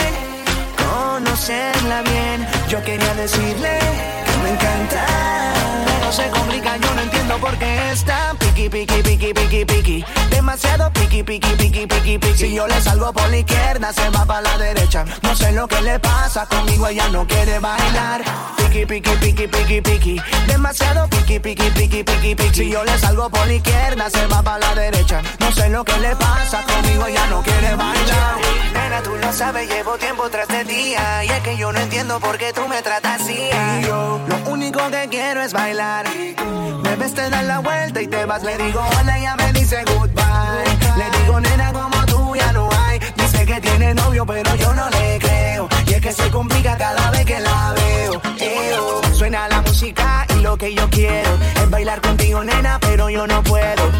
conocerla 0.76 2.02
bien. 2.02 2.46
Yo 2.68 2.82
quería 2.82 3.14
decirle 3.14 3.78
me 4.42 4.50
encanta. 4.50 5.06
Pero 5.86 6.12
se 6.12 6.28
complica, 6.30 6.76
yo 6.76 6.94
no 6.94 7.02
entiendo 7.02 7.38
por 7.38 7.56
qué 7.58 7.92
está 7.92 8.34
piqui, 8.38 8.68
piqui, 8.68 9.02
piqui, 9.02 9.32
piqui, 9.34 9.64
piqui. 9.64 10.04
Demasiado 10.30 10.92
piqui, 10.92 11.22
piqui, 11.22 11.54
piqui, 11.56 11.86
piqui, 11.86 12.18
piqui. 12.18 12.36
Si 12.36 12.54
yo 12.54 12.66
le 12.66 12.80
salgo 12.80 13.12
por 13.12 13.28
la 13.28 13.38
izquierda, 13.38 13.92
se 13.92 14.08
va 14.10 14.24
para 14.24 14.42
la 14.42 14.58
derecha. 14.58 15.04
No 15.22 15.34
sé 15.34 15.52
lo 15.52 15.66
que 15.66 15.80
le 15.80 15.98
pasa, 15.98 16.46
conmigo 16.46 16.86
ella 16.86 17.08
no 17.08 17.26
quiere 17.26 17.58
bailar. 17.58 18.22
Piqui, 18.56 18.86
piqui, 18.86 19.10
piqui, 19.16 19.46
piqui, 19.48 19.80
piqui. 19.80 20.22
Demasiado 20.46 21.08
piqui, 21.08 21.38
piqui, 21.38 21.70
piqui, 21.70 22.04
piqui, 22.04 22.34
piqui. 22.34 22.54
Si 22.54 22.70
yo 22.70 22.84
le 22.84 22.98
salgo 22.98 23.30
por 23.30 23.46
la 23.46 23.54
izquierda, 23.54 24.10
se 24.10 24.26
va 24.26 24.42
para 24.42 24.58
la 24.58 24.74
derecha. 24.74 25.22
No 25.40 25.52
sé 25.52 25.68
lo 25.68 25.84
que 25.84 25.96
le 25.98 26.14
pasa, 26.16 26.62
conmigo 26.62 27.06
ella 27.06 27.26
no 27.28 27.42
quiere 27.42 27.74
bailar. 27.74 28.36
Nena, 28.74 29.02
tú 29.02 29.16
lo 29.16 29.32
sabes, 29.32 29.68
llevo 29.68 29.96
tiempo 29.98 30.28
tras 30.30 30.48
de 30.48 30.64
día. 30.64 31.24
Y 31.24 31.28
es 31.28 31.40
que 31.40 31.56
yo 31.56 31.72
no 31.72 31.80
entiendo 31.80 32.20
por 32.20 32.38
qué 32.38 32.52
tú 32.52 32.66
me 32.68 32.82
tratas 32.82 33.20
así. 33.20 33.50
Lo 34.32 34.52
único 34.52 34.78
que 34.90 35.08
quiero 35.10 35.42
es 35.42 35.52
bailar. 35.52 36.06
Me 36.82 36.96
ves, 36.96 37.14
te 37.14 37.28
das 37.28 37.44
la 37.44 37.58
vuelta 37.60 38.00
y 38.00 38.06
te 38.06 38.24
vas. 38.24 38.42
Le 38.42 38.56
digo 38.56 38.80
hola, 38.80 39.18
ella 39.18 39.36
me 39.36 39.52
dice 39.52 39.82
goodbye. 39.86 40.64
Le 40.96 41.18
digo, 41.18 41.40
nena, 41.40 41.72
como 41.72 42.06
tú 42.06 42.34
ya 42.36 42.52
no 42.52 42.68
hay. 42.72 42.98
Dice 43.16 43.44
que 43.44 43.60
tiene 43.60 43.94
novio, 43.94 44.24
pero 44.26 44.54
yo 44.56 44.72
no 44.74 44.88
le 44.90 45.18
creo. 45.18 45.68
Y 45.86 45.94
es 45.94 46.00
que 46.00 46.12
se 46.12 46.30
complica 46.30 46.76
cada 46.76 47.10
vez 47.10 47.24
que 47.24 47.40
la 47.40 47.74
veo. 47.74 48.22
Eo. 48.38 49.14
Suena 49.14 49.48
la 49.48 49.60
música 49.62 50.21
lo 50.42 50.56
que 50.58 50.74
yo 50.74 50.88
quiero 50.90 51.30
es 51.54 51.70
bailar 51.70 52.00
contigo, 52.00 52.42
nena, 52.42 52.78
pero 52.80 53.08
yo 53.08 53.26
no 53.26 53.42
puedo. 53.42 53.90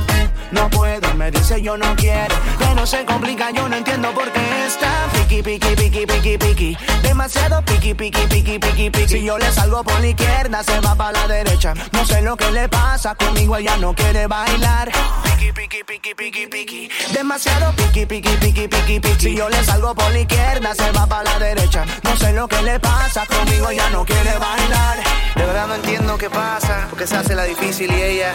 No 0.50 0.68
puedo, 0.68 1.14
me 1.14 1.30
dice 1.30 1.62
yo 1.62 1.76
no 1.78 1.94
quiero. 1.96 2.34
Que 2.58 2.74
no 2.74 2.86
se 2.86 3.04
complica, 3.06 3.50
yo 3.52 3.68
no 3.68 3.76
entiendo 3.76 4.12
por 4.12 4.30
qué 4.32 4.66
está 4.66 5.08
piqui, 5.12 5.42
piqui, 5.42 5.74
piqui, 5.74 6.06
piqui, 6.06 6.36
piqui. 6.36 6.76
Demasiado 7.02 7.64
piqui, 7.64 7.94
piqui, 7.94 8.26
piqui, 8.26 8.58
piqui, 8.58 8.90
piqui. 8.90 9.08
Si 9.08 9.24
yo 9.24 9.38
le 9.38 9.50
salgo 9.50 9.82
por 9.82 9.98
la 10.00 10.08
izquierda, 10.08 10.62
se 10.62 10.78
va 10.80 10.94
para 10.94 11.12
la 11.12 11.28
derecha. 11.28 11.72
No 11.92 12.04
sé 12.04 12.20
lo 12.20 12.36
que 12.36 12.50
le 12.50 12.68
pasa, 12.68 13.14
conmigo 13.14 13.56
ella 13.56 13.76
no 13.78 13.94
quiere 13.94 14.26
bailar. 14.26 14.90
Piqui, 15.24 15.52
piqui, 15.52 15.84
piqui, 15.84 16.14
piqui, 16.14 16.46
piqui. 16.48 16.90
Demasiado 17.12 17.72
piqui, 17.76 18.04
piqui, 18.04 18.36
piqui, 18.36 18.68
piqui, 18.68 19.00
piqui. 19.00 19.20
Si 19.20 19.34
yo 19.34 19.48
le 19.48 19.64
salgo 19.64 19.94
por 19.94 20.10
la 20.10 20.18
izquierda, 20.18 20.74
se 20.74 20.90
va 20.92 21.06
para 21.06 21.24
la 21.24 21.38
derecha. 21.38 21.86
No 22.02 22.14
sé 22.16 22.32
lo 22.32 22.46
que 22.46 22.60
le 22.62 22.78
pasa, 22.78 23.24
conmigo 23.26 23.70
ella 23.70 23.88
no 23.90 24.04
quiere 24.04 24.36
bailar. 24.38 24.98
De 25.34 25.46
verdad 25.46 25.66
no 25.66 25.74
entiendo 25.76 26.18
qué 26.18 26.28
pasa, 26.32 26.86
porque 26.90 27.06
se 27.06 27.16
hace 27.16 27.34
la 27.34 27.44
difícil 27.44 27.90
y 27.90 28.02
ella. 28.02 28.32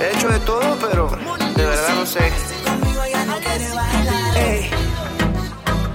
He 0.00 0.16
hecho 0.16 0.28
de 0.28 0.40
todo, 0.40 0.76
pero 0.80 1.08
de 1.56 1.64
verdad 1.64 1.94
no 1.94 2.06
sé. 2.06 2.30
Ey, 4.36 4.70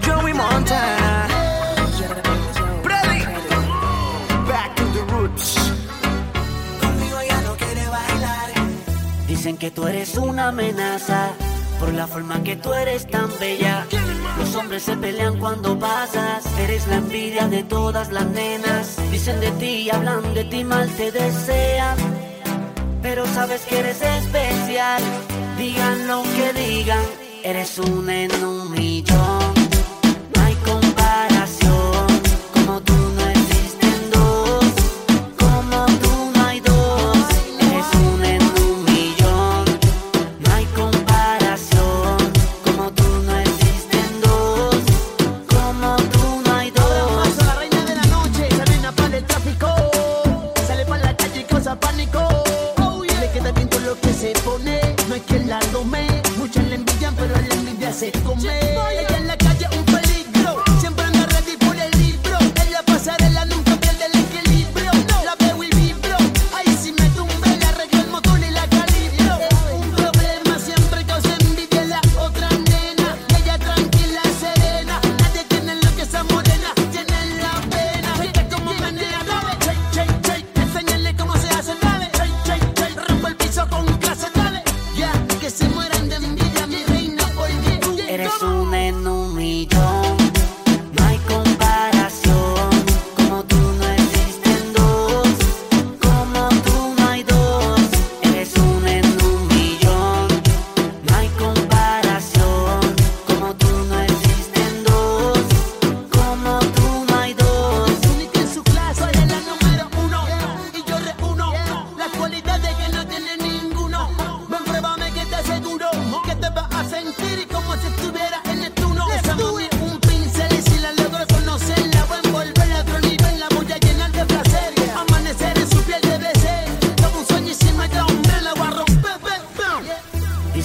Joey 0.05 0.33
Montana. 0.33 1.27
Back 4.47 4.75
to 4.75 4.83
the 4.93 5.03
roots. 5.13 5.55
Dicen 9.27 9.57
que 9.57 9.71
tú 9.71 9.87
eres 9.87 10.17
una 10.17 10.49
amenaza 10.49 11.29
por 11.79 11.93
la 11.93 12.07
forma 12.07 12.43
que 12.43 12.55
tú 12.55 12.73
eres 12.73 13.07
tan 13.07 13.29
bella. 13.39 13.87
Los 14.37 14.55
hombres 14.55 14.83
se 14.83 14.97
pelean 14.97 15.37
cuando 15.37 15.77
pasas. 15.77 16.45
Eres 16.59 16.87
la 16.87 16.95
envidia 16.95 17.47
de 17.47 17.63
todas 17.63 18.11
las 18.11 18.25
nenas. 18.27 18.97
Dicen 19.11 19.39
de 19.39 19.51
ti, 19.51 19.89
hablan 19.89 20.33
de 20.33 20.43
ti, 20.45 20.63
mal 20.63 20.89
te 20.91 21.11
desean. 21.11 21.97
Pero 23.01 23.25
sabes 23.27 23.61
que 23.61 23.79
eres 23.79 24.01
especial. 24.01 25.01
Digan 25.57 26.07
lo 26.07 26.23
que 26.23 26.53
digan, 26.53 27.03
eres 27.43 27.77
un 27.79 28.09
en 28.09 28.31
un 28.43 28.71
millón. 28.71 29.60
Se 57.91 58.11
come. 58.23 58.70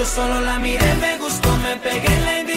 Yo 0.00 0.06
solo 0.06 0.40
la 0.40 0.58
miré, 0.58 0.94
me 0.94 1.18
gustó, 1.18 1.54
me 1.58 1.76
pegué, 1.76 2.08
le 2.24 2.49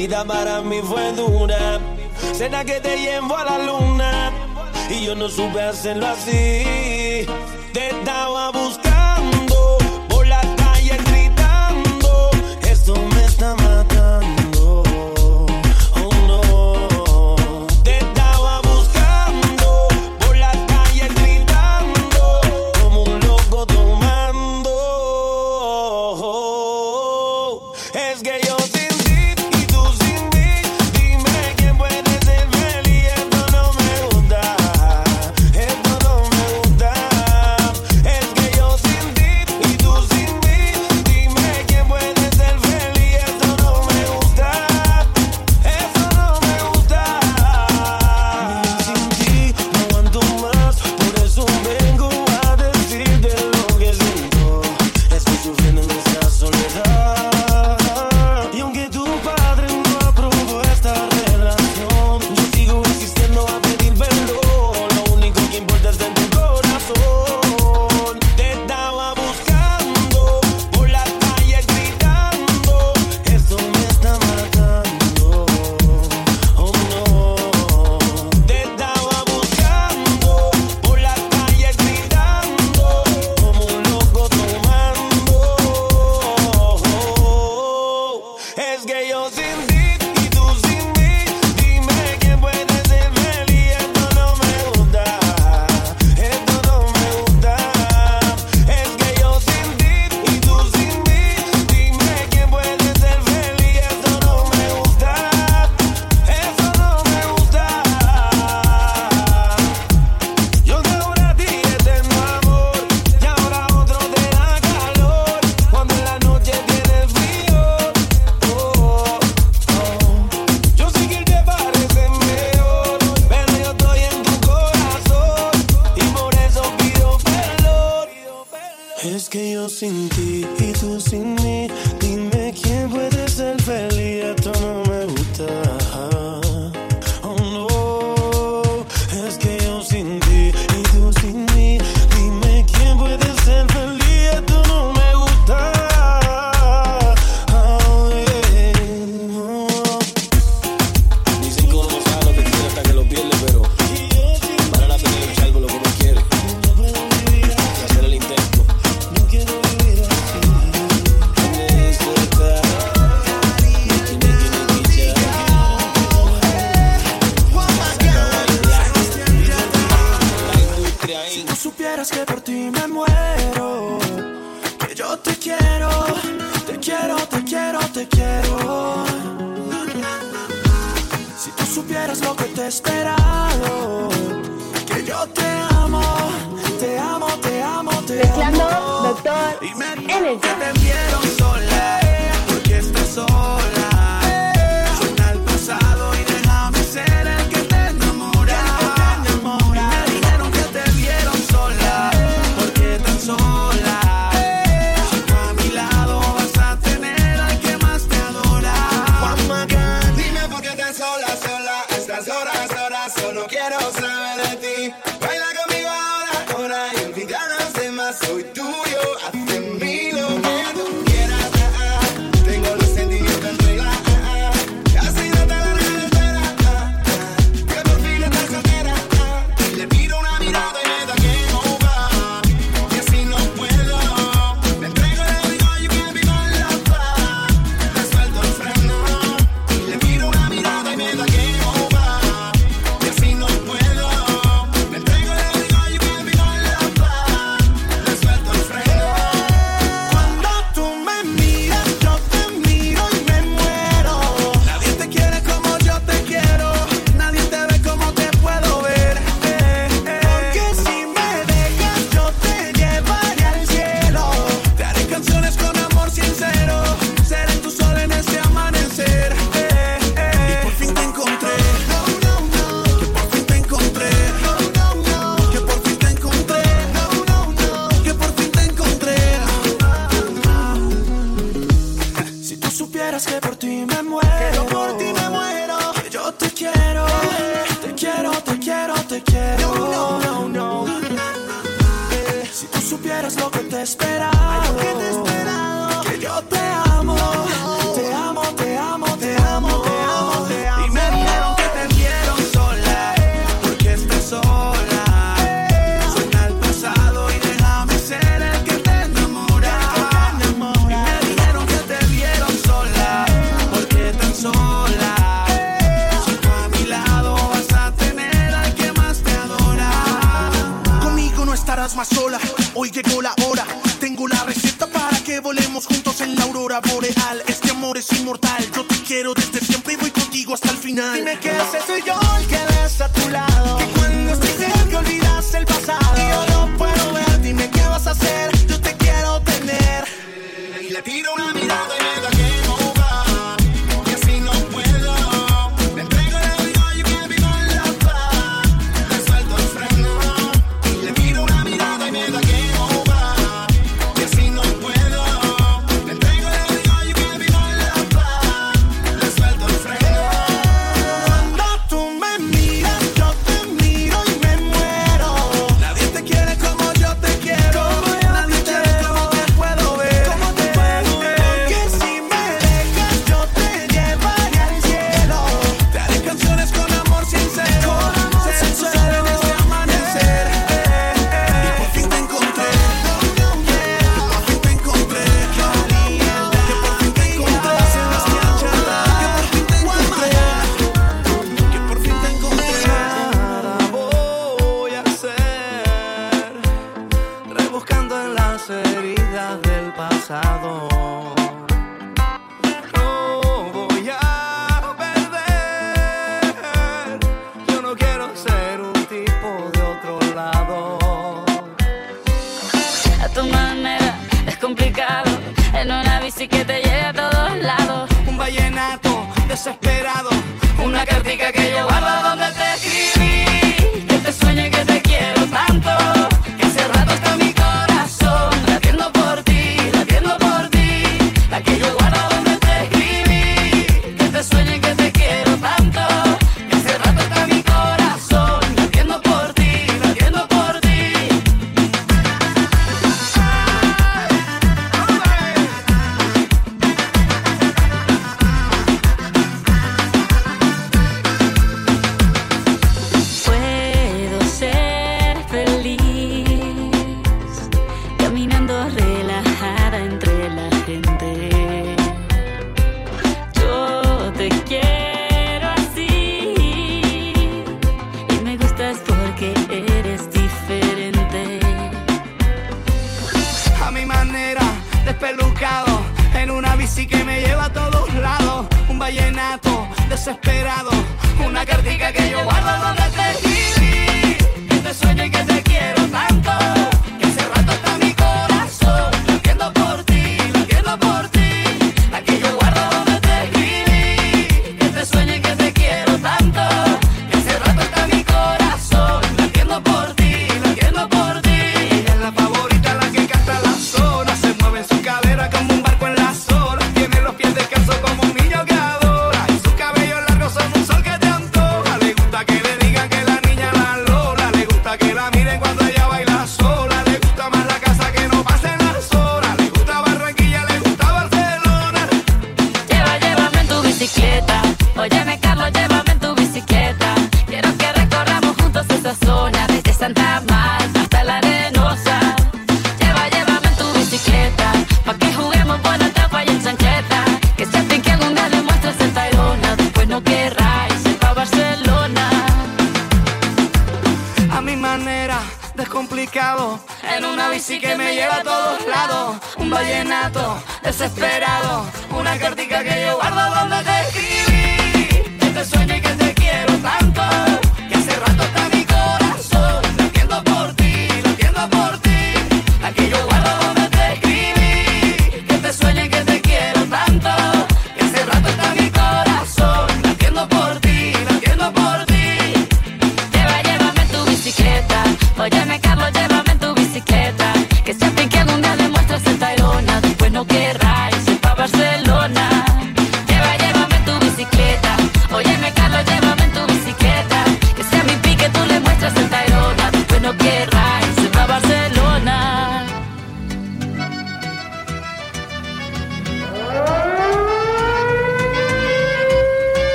partida 0.00 0.24
para 0.24 0.62
mí 0.62 0.80
fue 0.82 1.12
dura. 1.12 1.78
Cena 2.32 2.64
que 2.64 2.80
te 2.80 2.96
llevo 2.96 3.36
a 3.36 3.44
la 3.44 3.58
luna 3.58 4.32
y 4.88 5.04
yo 5.04 5.14
no 5.14 5.28
supe 5.28 5.60
hacerlo 5.60 6.06
así. 6.06 6.30
De 6.30 7.88
esta 7.90 8.29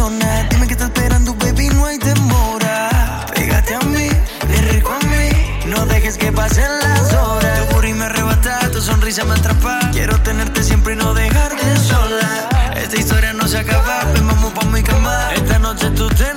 Dime 0.00 0.66
que 0.66 0.72
está 0.72 0.86
esperando, 0.86 1.34
baby, 1.34 1.68
no 1.68 1.84
hay 1.84 1.98
demora. 1.98 3.26
Pégate 3.34 3.74
a 3.74 3.80
mí, 3.80 4.08
le 4.48 4.62
rico 4.72 4.92
a 4.94 4.98
mí. 5.06 5.66
No 5.66 5.84
dejes 5.84 6.16
que 6.16 6.32
pasen 6.32 6.70
las 6.80 7.12
horas. 7.12 7.68
Tu 7.68 7.86
y 7.86 7.92
me 7.92 8.06
arrebata, 8.06 8.70
tu 8.70 8.80
sonrisa 8.80 9.24
me 9.24 9.34
atrapa. 9.34 9.78
Quiero 9.92 10.18
tenerte 10.22 10.62
siempre 10.62 10.94
y 10.94 10.96
no 10.96 11.12
dejarte 11.12 11.76
sola. 11.76 12.48
Esta 12.76 12.96
historia 12.96 13.34
no 13.34 13.46
se 13.46 13.58
acaba, 13.58 14.00
pues 14.10 14.24
vamos 14.24 14.54
pa' 14.54 14.64
mi 14.68 14.82
cama. 14.82 15.34
Esta 15.34 15.58
noche 15.58 15.90
tú 15.90 16.08
te 16.08 16.32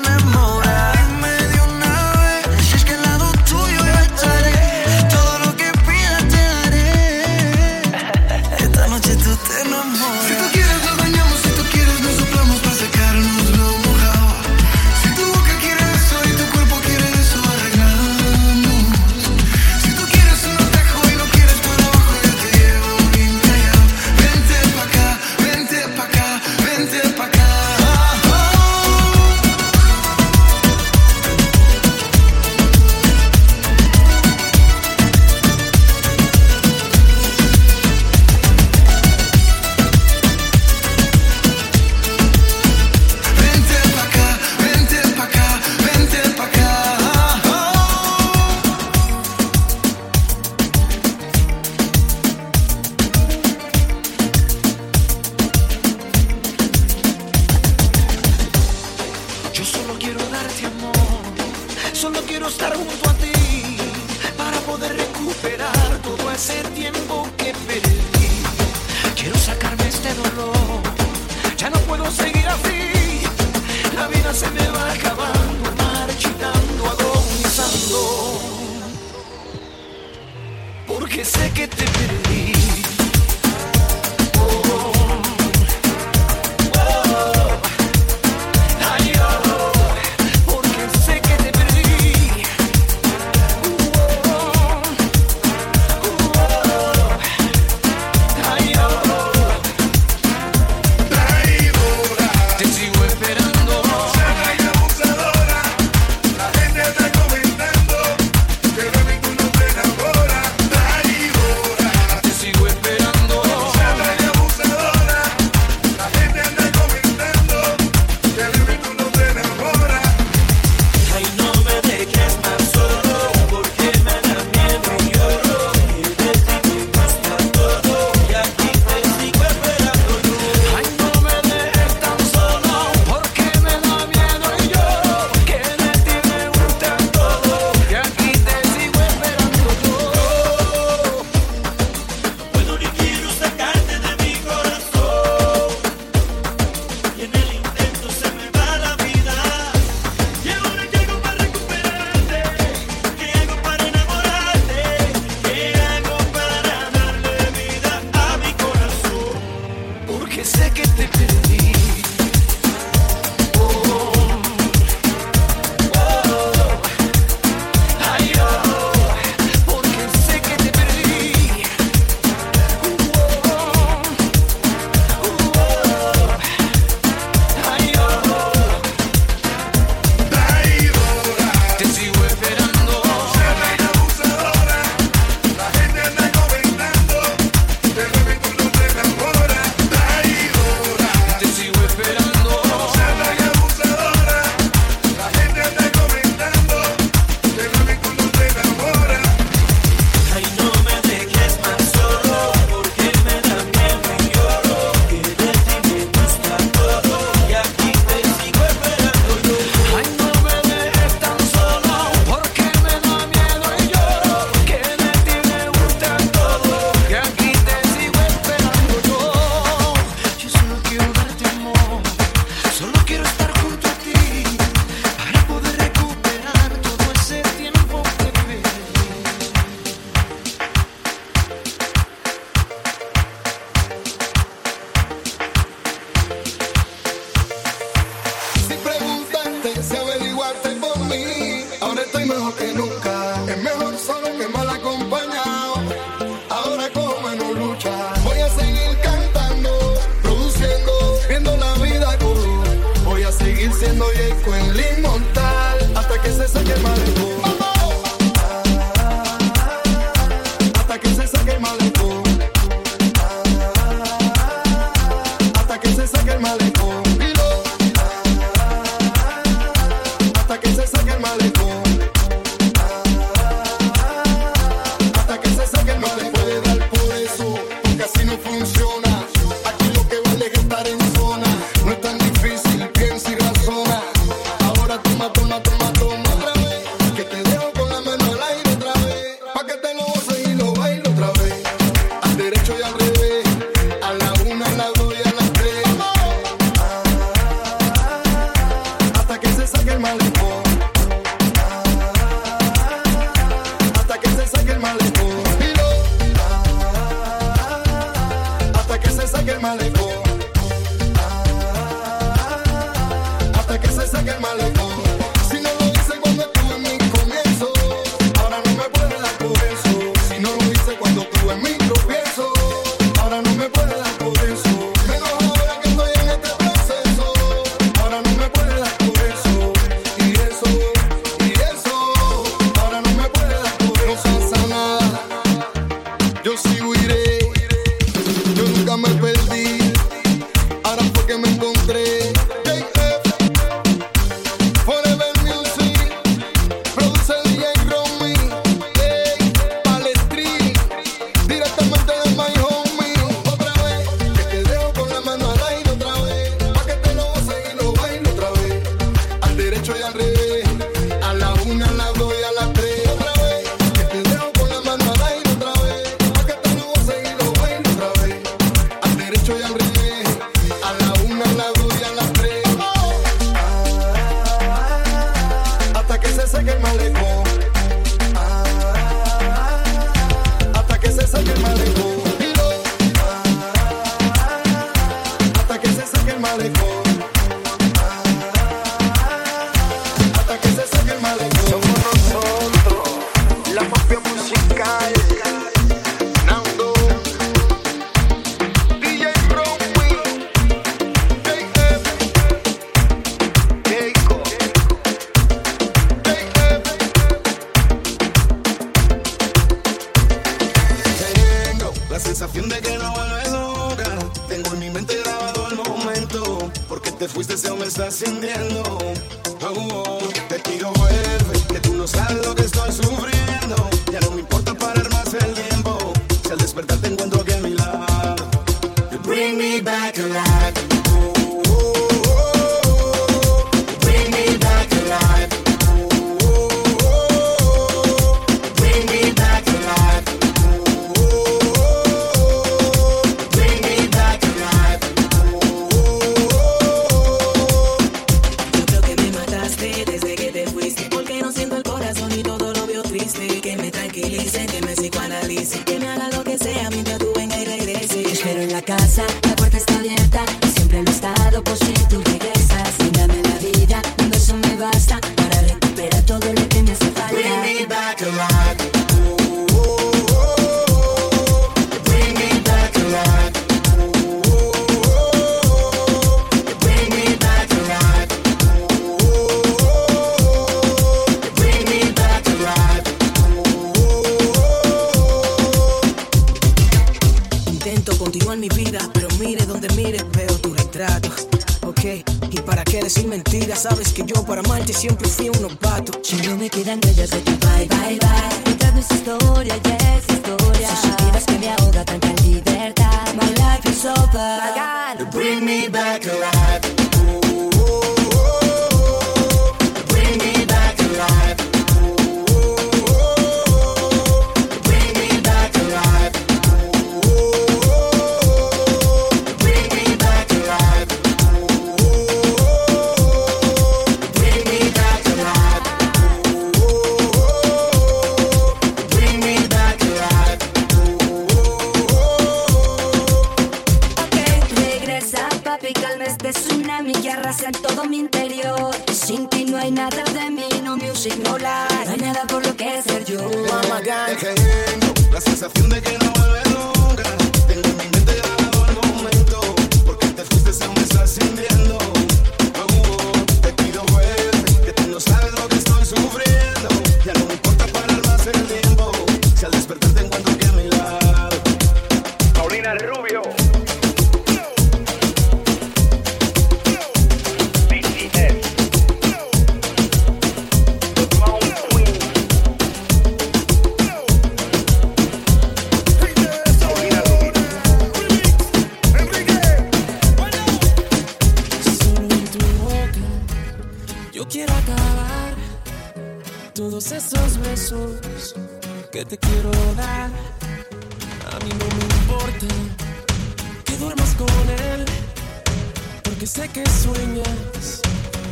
que 596.44 596.48
sé 596.48 596.68
que 596.68 596.84
sueñas 596.90 598.02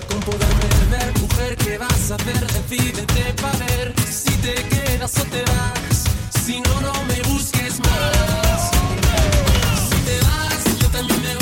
con 0.08 0.22
poder 0.22 0.54
perder, 0.62 1.20
mujer, 1.20 1.58
¿qué 1.58 1.78
vas 1.78 2.12
a 2.12 2.16
hacer? 2.16 2.48
Decídete 2.48 3.34
para 3.42 3.66
ver 3.66 3.94
si 4.10 4.32
te 4.38 4.54
quedas 4.70 5.14
o 5.20 5.24
te 5.26 5.42
vas, 5.42 6.06
si 6.46 6.62
no, 6.62 6.80
no 6.80 6.94
me 7.04 7.22
busques 7.24 7.80
más. 7.80 8.72
Si 9.90 9.98
te 10.06 10.20
vas, 10.22 10.80
yo 10.80 10.88
también 10.88 11.22
me 11.22 11.36
voy. 11.36 11.41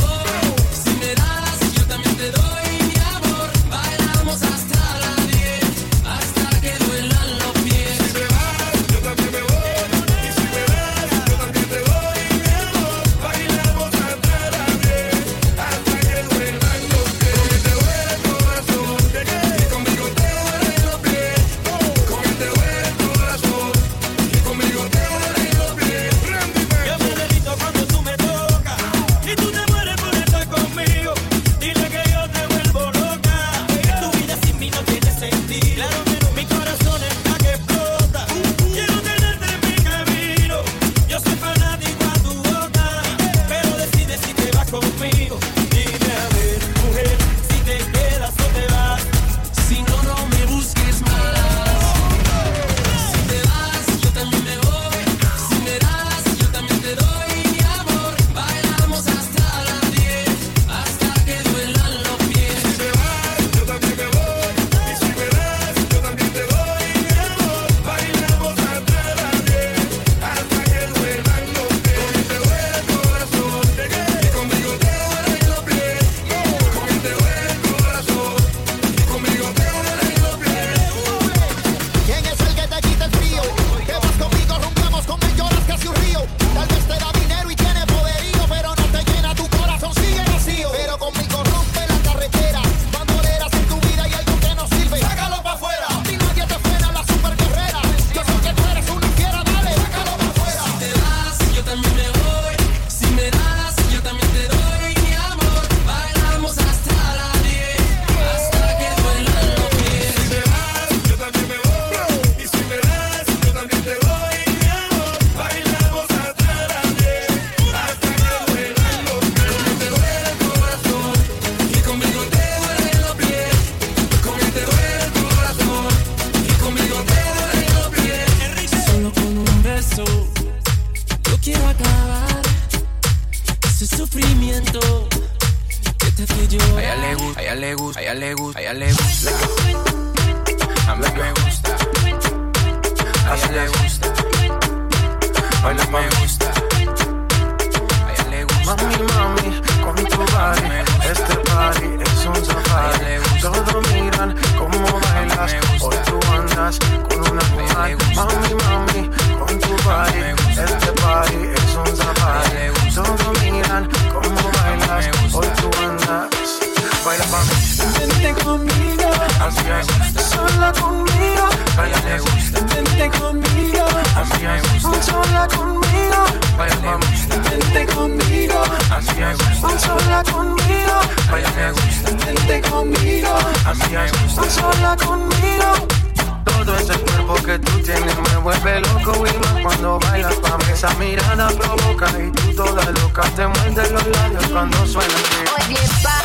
Mí 190.57 190.65
esa 190.73 190.89
mirada 190.95 191.49
provoca 191.49 192.07
y 192.19 192.31
tú 192.31 192.55
toda 192.55 192.83
loca 192.91 193.21
te 193.35 193.47
muerdes 193.47 193.91
los 193.91 194.07
labios 194.07 194.47
cuando 194.47 194.85
suena. 194.87 195.13
Oye, 195.57 195.77
pa, 196.03 196.21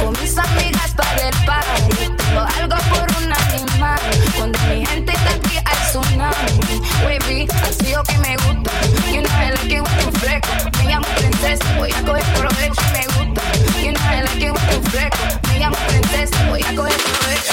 con 0.00 0.12
mis 0.20 0.36
amigas 0.36 0.92
para 0.96 1.28
el 1.28 1.36
party. 1.44 2.12
Tengo 2.16 2.40
algo 2.40 2.76
por 2.90 3.06
un 3.22 3.32
animal. 3.32 4.00
Cuando 4.36 4.58
mi 4.68 4.84
gente 4.84 5.12
está 5.12 5.30
aquí 5.30 5.56
al 5.64 5.78
tsunami. 5.88 6.82
Baby, 7.04 7.48
así 7.62 7.92
lo 7.92 8.02
que 8.02 8.18
me 8.18 8.36
gusta. 8.36 8.70
You 9.10 9.22
know 9.22 9.30
I 9.40 9.50
like 9.50 9.74
it 9.74 9.80
with 9.80 9.98
tu 10.04 10.10
fresco. 10.18 10.52
Me 10.78 10.84
llamo 10.90 11.06
princesa, 11.16 11.64
voy 11.76 11.92
a 11.92 12.02
coger 12.02 12.24
provecho 12.34 12.80
y 12.82 12.92
me 12.92 13.06
gusta. 13.14 13.42
You 13.82 13.92
know 13.92 14.12
I 14.12 14.22
like 14.22 14.46
it 14.46 14.52
with 14.52 14.68
tu 14.70 14.90
fresco. 14.90 15.24
Me 15.48 15.58
llamo 15.58 15.76
princesa, 15.88 16.36
voy 16.48 16.62
a 16.62 16.74
coger 16.74 16.96
provecho. 16.96 17.52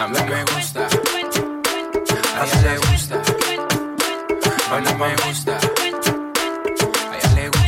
A 0.00 0.06
mí 0.08 0.18
me 0.28 0.44
gusta. 0.44 0.80
A 0.80 0.86
ella 0.86 1.12
le 1.12 1.18
gusta. 2.28 2.36
A 2.40 2.44
mí 2.44 2.52
me 2.62 2.76
gusta. 2.76 2.97
A 4.70 4.78
ella 4.78 4.92
le 4.98 5.16
gusta. 5.24 5.58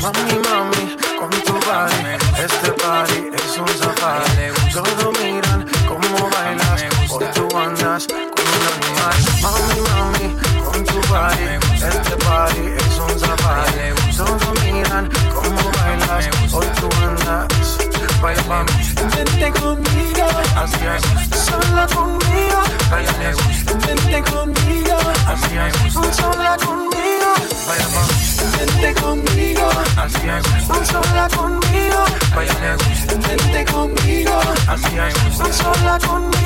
Mami, 0.02 0.36
mami, 0.48 0.96
con 1.18 1.30
tu 1.30 1.52
body, 1.52 2.00
este 2.44 2.72
party 2.72 3.20
es 3.32 3.58
un 3.58 3.68
safari. 3.68 4.52
Todos 4.72 5.18
miran 5.18 5.66
cómo 5.88 6.28
bailas, 6.30 6.84
hoy 7.10 7.24
tú 7.34 7.48
andas 7.56 8.06
con 8.06 8.46
un 8.56 8.64
animal. 8.74 9.18
Mami, 9.42 9.78
mami, 9.88 10.26
con 10.62 10.84
tu 10.84 11.00
body, 11.08 11.48
este 11.88 12.16
party 12.24 12.64
es 12.76 12.98
un 12.98 13.18
safari. 13.18 13.94
Todos 14.16 14.62
miran 14.62 15.08
cómo 15.34 15.62
bailas, 15.78 16.28
hoy 16.52 16.66
tú 16.80 16.88
andas. 17.02 17.78
Baila 18.20 18.42
mami, 18.44 18.72
vente 19.16 19.60
conmigo, 19.60 20.26
así 20.54 20.80
es, 20.84 21.02
sola 21.46 21.86
conmigo. 21.86 22.60
Baila 22.90 23.32
gusta, 23.32 23.72
vente 23.86 24.22
conmigo, 24.30 24.96
así 25.26 25.56
es, 25.56 26.16
sola 26.16 26.56
conmigo. 26.58 26.89
Mami, 27.94 28.56
vente 28.58 29.00
conmigo, 29.00 29.68
así 29.96 30.28
es, 30.28 30.88
sola 30.88 31.28
conmigo. 31.34 32.04
Gusta, 32.34 33.28
vente 33.28 33.64
conmigo, 33.72 34.40
así 34.66 34.98
es, 34.98 35.56
sola 35.56 35.98
conmigo. 36.06 36.40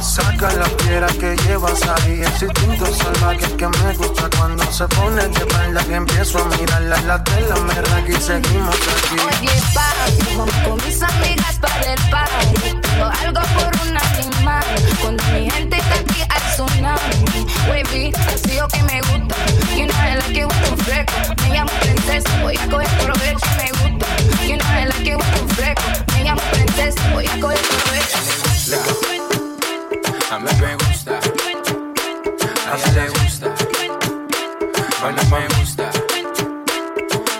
Saca 0.00 0.52
la 0.54 0.64
piedra 0.64 1.06
que 1.08 1.36
llevas 1.44 1.82
ahí, 1.86 2.22
ese 2.22 2.46
instinto 2.46 2.86
salvaje 2.86 3.56
que 3.56 3.68
me 3.68 3.94
gusta 3.94 4.28
cuando 4.36 4.64
se 4.72 4.88
pone 4.88 5.28
de 5.28 5.38
espalda 5.38 5.84
que 5.84 5.94
empiezo 5.94 6.38
a 6.38 6.44
mirarla 6.56 7.00
la 7.02 7.22
tela 7.24 7.54
me 7.56 7.74
raga 7.74 8.08
y 8.08 8.20
seguimos 8.20 8.74
aquí. 8.74 9.16
Oye, 9.20 9.62
pa, 9.74 9.92
vamos 10.36 10.54
con 10.64 10.86
mis 10.86 11.02
amigas 11.02 11.58
para 11.60 11.92
el 11.92 12.00
party. 12.10 12.80
Tengo 12.80 13.04
algo 13.04 13.40
por 13.54 13.80
Cuando 15.00 15.24
mi 15.32 15.50
gente 15.50 15.76
está 15.76 15.94
aquí 15.94 16.22
al 16.28 16.42
tsunami. 16.52 17.16
Baby, 17.68 18.12
así 18.32 18.56
lo 18.58 18.68
que 18.68 18.82
me 18.82 19.00
gusta. 19.00 19.36
You 19.76 19.86
know 19.86 19.96
I 19.96 20.16
like 20.16 20.38
it 20.38 20.46
with 20.46 20.82
fresco. 20.84 21.34
Me 21.42 21.54
llamo 21.54 21.70
princesa, 21.80 22.28
voy 22.42 22.56
a 22.56 22.66
coger 22.68 22.88
provecho 22.98 23.46
me 23.56 23.70
gusta. 23.70 24.06
You 24.46 24.56
know 24.56 24.66
I 24.68 24.84
like 24.86 25.10
it 25.10 25.16
with 25.16 25.54
fresco. 25.54 25.82
Me 26.12 26.24
llamo 26.24 26.42
princesa, 26.52 27.00
voy 27.12 27.26
a 27.26 27.40
coger 27.40 27.58
provecho. 27.60 28.18
A 30.30 30.38
mí 30.38 30.50
me 30.60 30.74
gusta. 30.76 31.12
A 32.70 32.76
ella 32.76 32.90
le 32.92 33.08
gusta. 33.08 33.46
A 35.02 35.10
mí 35.10 35.22
me 35.30 35.48
gusta. 35.58 35.84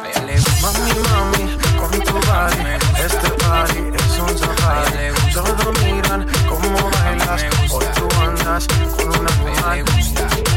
A 0.03 0.09
ella 0.09 0.23
le 0.27 0.35
gusta. 0.35 0.51
Mami, 0.63 0.93
mami, 1.09 1.43
con 1.79 1.91
tu 2.03 2.15
body, 2.27 2.63
este 3.05 3.29
party 3.31 3.81
es 3.95 4.19
un 4.19 4.39
safari. 4.39 5.11
Todos 5.33 5.83
miran 5.83 6.27
hoy 7.71 7.85
tú 7.95 8.09
andas 8.21 8.67
con 8.97 9.09
una 9.21 9.31
mujer. 9.37 9.65
A 9.65 10.50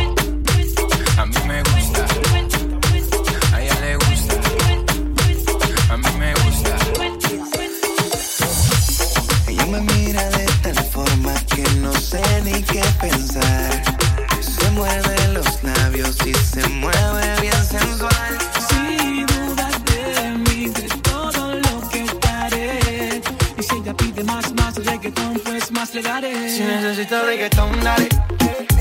Si 27.03 27.09
necesitas 27.09 27.25
reggaetón, 27.25 27.83
dale. 27.83 28.07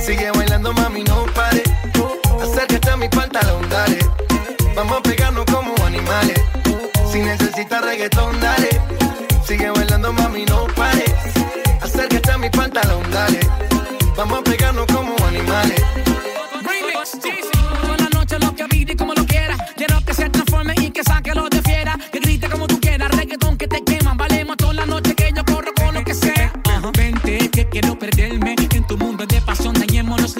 Sigue 0.00 0.30
bailando, 0.30 0.72
mami, 0.74 1.02
no 1.02 1.26
pare. 1.34 1.64
Acércate 2.40 2.90
a 2.90 2.96
mi 2.96 3.08
pantalón, 3.08 3.68
dale. 3.68 3.98
Vamos 4.76 4.98
a 4.98 5.02
pegarnos 5.02 5.44
como 5.46 5.74
animales. 5.84 6.40
Si 7.10 7.18
necesitas 7.18 7.84
reggaetón, 7.84 8.40
dale. 8.40 8.68
Sigue 9.44 9.70
bailando, 9.70 10.12
mami, 10.12 10.44
no 10.44 10.68
pare. 10.68 11.04
Acércate 11.80 12.30
a 12.30 12.38
mi 12.38 12.48
pantalón, 12.48 13.02
dale. 13.10 13.40
Vamos 14.16 14.38
a 14.38 14.42
pegarnos 14.44 14.86
como 14.86 15.16
animales. 15.26 15.82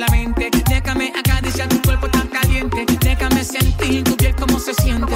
La 0.02 0.08
mente. 0.08 0.50
Déjame 0.68 1.12
acariciar 1.16 1.68
tu 1.68 1.80
cuerpo 1.82 2.08
tan 2.08 2.26
caliente. 2.28 2.84
Déjame 3.00 3.44
sentir 3.44 4.02
tu 4.04 4.16
piel 4.16 4.34
como 4.34 4.58
se 4.58 4.74
siente. 4.74 5.14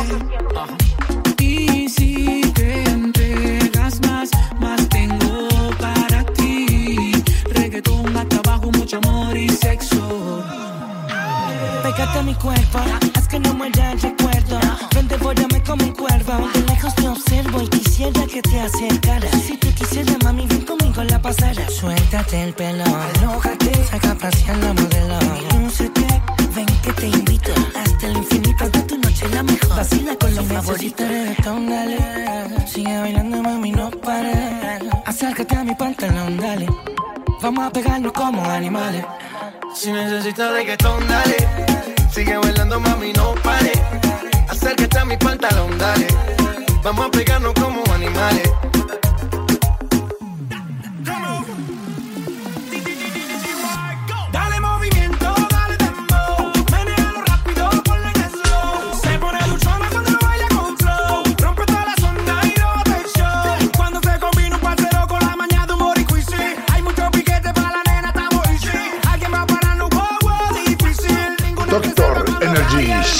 Y 1.38 1.88
si 1.88 2.40
te 2.54 2.84
entregas 2.84 4.00
más, 4.02 4.30
más 4.60 4.88
tengo 4.88 5.48
para 5.80 6.24
ti. 6.34 7.12
Reggaetón 7.52 8.16
hasta 8.16 8.36
abajo, 8.36 8.70
mucho 8.72 8.98
amor 8.98 9.36
y 9.36 9.48
sexo. 9.48 10.44
Pégate 11.82 12.18
a 12.18 12.22
mi 12.22 12.34
cuerpo, 12.34 12.78
haz 13.14 13.28
que 13.28 13.40
no 13.40 13.54
muera 13.54 13.92
el 13.92 14.00
recuerdo. 14.00 14.60
Ven, 14.94 15.08
devórame 15.08 15.62
como 15.62 15.84
un 15.84 15.92
cuervo. 15.92 16.48
De 16.54 16.60
lejos 16.62 16.94
te 16.94 17.08
observo 17.08 17.62
y 17.62 17.68
quisiera 17.68 18.26
que 18.26 18.42
te 18.42 18.60
acercaras. 18.60 19.45
Suéltate 21.26 22.40
el 22.40 22.52
pelo, 22.54 22.84
alójate, 22.84 23.74
saca 23.90 24.12
a 24.12 24.14
pasear 24.14 24.56
la 24.58 24.72
modelo. 24.72 25.18
Lúcete, 25.58 26.22
ven 26.54 26.66
que 26.84 26.92
te 26.92 27.08
invito. 27.08 27.52
Hasta 27.74 28.06
el 28.06 28.16
infinito 28.16 28.70
de 28.70 28.80
tu 28.82 28.96
noche 28.96 29.28
la 29.30 29.42
mejor. 29.42 29.76
Vacila 29.76 30.14
con 30.14 30.34
lo 30.36 30.44
favorito. 30.44 31.04
reggaetón, 31.04 31.68
dale. 31.68 31.98
Sigue 32.68 32.96
bailando, 33.00 33.42
mami, 33.42 33.72
no 33.72 33.90
pares. 33.90 34.82
Acércate 35.04 35.56
a 35.56 35.64
mi 35.64 35.74
pantalón, 35.74 36.36
dale. 36.36 36.68
Vamos 37.42 37.66
a 37.66 37.70
pegarnos 37.70 38.12
como 38.12 38.44
animales. 38.44 39.04
Si 39.74 39.90
necesitas 39.90 40.52
reggaetón, 40.52 41.08
dale. 41.08 41.36
Sigue 42.12 42.36
bailando, 42.36 42.78
mami, 42.78 43.12
no 43.12 43.34
pare. 43.42 43.72
Acércate 44.48 44.96
a 44.96 45.04
mi 45.04 45.16
pantalón, 45.16 45.76
dale. 45.76 46.06
Vamos 46.84 47.06
a 47.06 47.10
pegarnos 47.10 47.52
como 47.54 47.82
animales. 47.92 48.48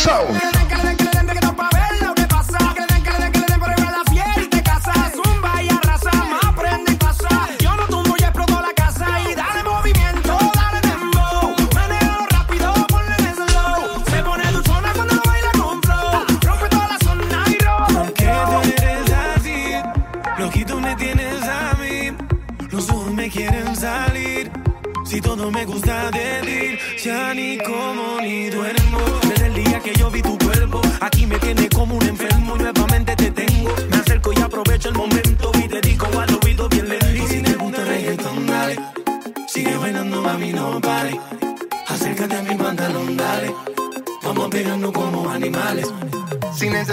show. 0.06 0.55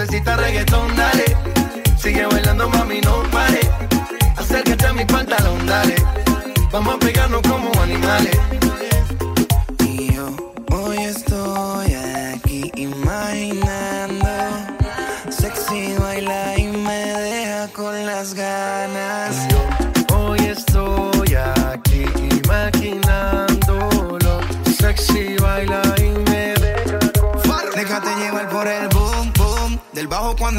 necesitas 0.04 0.36
reggaetón, 0.36 0.94
dale. 0.96 1.24
Sigue 1.96 2.26
bailando, 2.26 2.68
mami, 2.68 3.00
no 3.00 3.22
pare. 3.30 3.60
Acércate 4.36 4.86
a 4.86 4.92
mi 4.92 5.04
pantalón, 5.04 5.66
dale. 5.66 5.94
Vamos 6.70 6.96
a 6.96 6.98
pegarnos 6.98 7.40
como 7.42 7.70
animales 7.80 8.63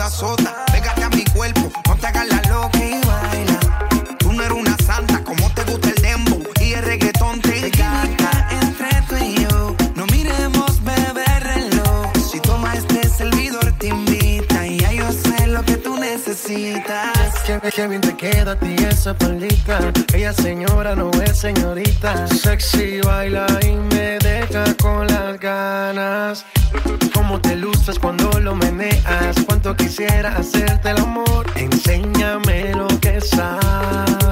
la 0.06 0.12
sota. 0.12 0.66
Pégate 0.72 1.04
a 1.04 1.10
mi 1.10 1.24
cuerpo, 1.26 1.72
no 1.88 1.96
te 1.96 2.08
hagas 2.08 2.28
la 2.28 2.42
loca 2.50 2.78
y 2.78 3.02
baila. 3.08 3.60
Tú 4.20 4.34
no 4.34 4.44
eres 4.44 4.58
una 4.58 4.78
santa, 4.78 5.24
como 5.24 5.50
te 5.56 5.64
gusta 5.64 5.90
el 5.90 6.02
dembow 6.02 6.44
y 6.62 6.74
el 6.74 6.84
reggaetón 6.84 7.42
te 7.42 7.68
encanta. 7.68 8.30
entre 8.62 9.02
tú 9.10 9.16
y 9.16 9.34
yo, 9.44 9.76
no 9.96 10.06
miremos 10.08 10.84
beber 10.84 11.44
reloj. 11.54 12.06
Si 12.32 12.40
toma 12.40 12.76
este 12.76 13.10
servidor 13.10 13.66
te 13.80 13.88
invita 13.88 14.68
y 14.68 14.80
ya 14.80 14.92
yo 14.92 15.12
sé 15.12 15.48
lo 15.48 15.64
que 15.64 15.78
tú 15.78 15.98
necesitas. 15.98 17.12
Que, 17.48 17.60
que 17.72 17.88
bien 17.88 18.02
te 18.02 18.16
queda 18.16 18.52
a 18.52 18.60
ti 18.60 18.76
esa 18.88 19.18
palita. 19.18 19.92
Ella 20.14 20.34
señora 20.34 20.96
no 20.96 21.10
es 21.24 21.36
señorita. 21.40 22.28
Sexy 22.28 23.02
baila 23.02 23.48
y 23.64 23.72
me 23.74 24.20
deja 24.20 24.66
con 24.76 25.08
las 25.08 25.40
ganas 25.40 26.46
cómo 27.26 27.42
te 27.42 27.56
luces 27.56 27.98
cuando 27.98 28.40
lo 28.40 28.56
meneas. 28.56 29.36
Cuánto 29.46 29.76
quisiera 29.76 30.36
hacerte 30.38 30.92
el 30.92 30.98
amor. 30.98 31.46
Enséñame 31.56 32.74
lo 32.74 32.88
que 33.00 33.20
sabes. 33.20 34.25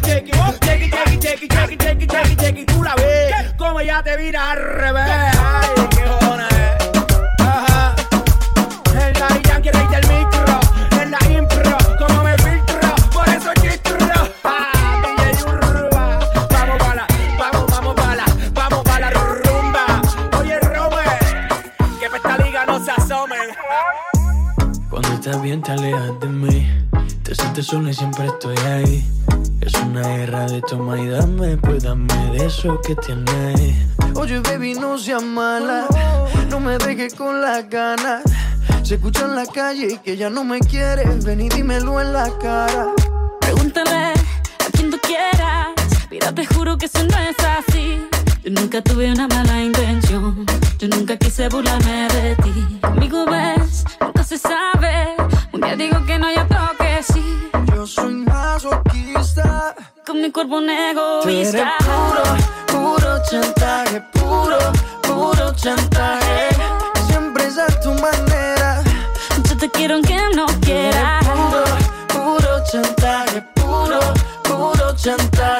Jackie. 0.00 1.10
Jackie, 1.20 1.48
Jackie, 1.48 1.48
Jackie, 1.48 1.48
Jackie, 1.48 1.76
Jackie, 1.76 2.06
Jackie, 2.06 2.36
Jackie. 2.36 2.64
Tú 2.66 2.82
la 2.82 2.94
ves 2.96 3.52
como 3.56 3.80
ella 3.80 4.02
te 4.02 4.16
vira 4.16 4.50
al 4.50 4.58
revés. 4.58 5.29
Eso 32.60 32.78
que 32.82 32.94
tienes 32.96 33.74
Oye, 34.16 34.38
baby, 34.40 34.74
no 34.74 34.98
seas 34.98 35.22
mala. 35.22 35.86
No 36.50 36.60
me 36.60 36.76
dejes 36.76 37.14
con 37.14 37.40
las 37.40 37.68
ganas. 37.70 38.22
Se 38.82 38.96
escucha 38.96 39.24
en 39.24 39.34
la 39.34 39.46
calle 39.46 39.92
y 39.92 39.98
que 39.98 40.16
ya 40.16 40.28
no 40.28 40.44
me 40.44 40.60
quieres. 40.60 41.24
Ven 41.24 41.40
y 41.40 41.48
dímelo 41.48 42.00
en 42.00 42.12
la 42.12 42.28
cara. 42.38 42.88
Pregúntale 43.40 44.12
a 44.12 44.70
quien 44.72 44.90
tú 44.90 44.98
quieras. 45.00 45.68
Mira, 46.10 46.34
te 46.34 46.44
juro 46.44 46.76
que 46.76 46.86
eso 46.86 47.02
no 47.04 47.18
es 47.18 47.36
así. 47.38 48.02
Yo 48.44 48.50
nunca 48.50 48.82
tuve 48.82 49.10
una 49.10 49.26
mala 49.28 49.62
intención. 49.62 50.44
Yo 50.78 50.88
nunca 50.88 51.16
quise 51.16 51.48
burlarme 51.48 52.08
de 52.08 52.36
ti. 52.36 52.78
Conmigo 52.82 53.24
ves, 53.24 53.84
nunca 54.00 54.22
se 54.22 54.36
sabe. 54.36 55.14
Un 55.52 55.62
día 55.62 55.76
digo 55.76 56.04
que 56.04 56.18
no, 56.18 56.30
y 56.30 56.36
Con 60.10 60.22
mi 60.22 60.32
cuerpo 60.32 60.56
un 60.56 60.68
egoísta. 60.68 61.76
puro, 61.78 62.22
puro 62.66 63.22
chantaje. 63.30 64.00
Puro, 64.12 64.58
puro 65.02 65.54
chantaje. 65.54 66.48
Siempre 67.06 67.46
es 67.46 67.56
a 67.56 67.68
tu 67.80 67.90
manera. 67.92 68.82
Yo 69.48 69.56
te 69.56 69.70
quiero 69.70 69.94
aunque 69.94 70.16
no 70.34 70.46
quieras. 70.62 71.24
Puro, 71.24 71.64
puro 72.08 72.64
chantaje. 72.72 73.40
Puro, 73.54 74.00
puro 74.42 74.96
chantaje. 74.96 75.59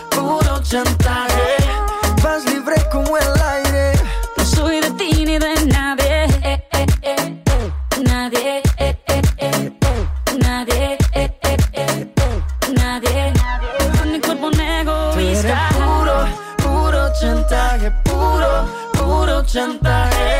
puro 0.21 0.59
chantaje. 0.61 1.55
Vas 2.23 2.45
libre 2.45 2.75
como 2.91 3.17
el 3.17 3.33
aire. 3.55 3.93
No 4.37 4.45
soy 4.45 4.79
de 4.81 4.91
ti 4.91 5.25
ni 5.25 5.37
de 5.39 5.53
nadie. 5.67 6.23
Eh, 6.43 6.63
eh, 6.73 6.85
eh. 7.01 7.37
Nadie. 8.03 8.61
eh, 8.77 8.95
eh, 9.07 9.21
eh. 9.37 9.71
Nadie. 10.39 10.97
eh, 11.13 11.31
eh, 11.43 11.57
eh. 11.73 12.07
Nadie. 12.75 13.33
Con 13.97 14.11
mi 14.11 14.19
cuerpo 14.19 14.47
un 14.47 14.53
Tú 14.53 14.59
eres 14.61 15.43
egoísta. 15.43 15.69
puro, 15.79 16.17
puro 16.57 17.01
chantaje. 17.19 17.91
Puro, 18.03 18.51
puro 18.93 19.43
chantaje. 19.45 20.39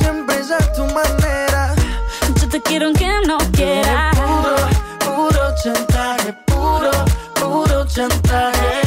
Siempre 0.00 0.40
es 0.40 0.50
a 0.50 0.58
tu 0.74 0.84
manera. 0.98 1.74
Yo 2.40 2.48
te 2.48 2.60
quiero 2.62 2.86
aunque 2.86 3.08
no 3.26 3.38
quieras. 3.52 4.16
Puro, 4.16 4.56
puro 5.06 5.54
chantaje. 5.62 6.32
Puro, 6.46 6.90
puro 7.40 7.84
chantaje. 7.86 8.81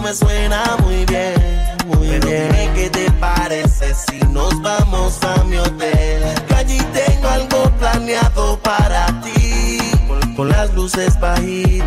me 0.00 0.14
suena 0.14 0.76
muy 0.82 1.04
bien, 1.06 1.34
muy 1.86 2.08
Pero 2.08 2.28
bien. 2.28 2.74
Qué 2.74 2.90
te 2.90 3.10
parece 3.12 3.94
si 3.94 4.18
nos 4.26 4.60
vamos 4.62 5.18
a 5.22 5.44
mi 5.44 5.56
hotel. 5.56 6.22
Que 6.48 6.54
allí 6.54 6.78
tengo 6.92 7.28
algo 7.28 7.70
planeado 7.78 8.58
para 8.60 9.06
ti. 9.20 9.78
Con, 10.36 10.48
las 10.48 10.72
luces 10.74 11.18
bajitas, 11.20 11.86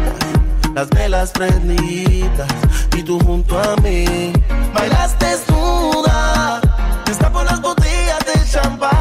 las 0.76 0.90
velas 0.90 1.31
prendidas 1.31 2.48
y 2.95 3.03
tú 3.03 3.19
junto 3.19 3.60
a 3.60 3.76
mí. 3.77 4.34
Bailaste 4.73 5.26
desnuda, 5.26 6.61
está 7.10 7.31
por 7.31 7.45
las 7.45 7.61
botellas 7.61 8.19
de 8.26 8.52
champán 8.52 8.92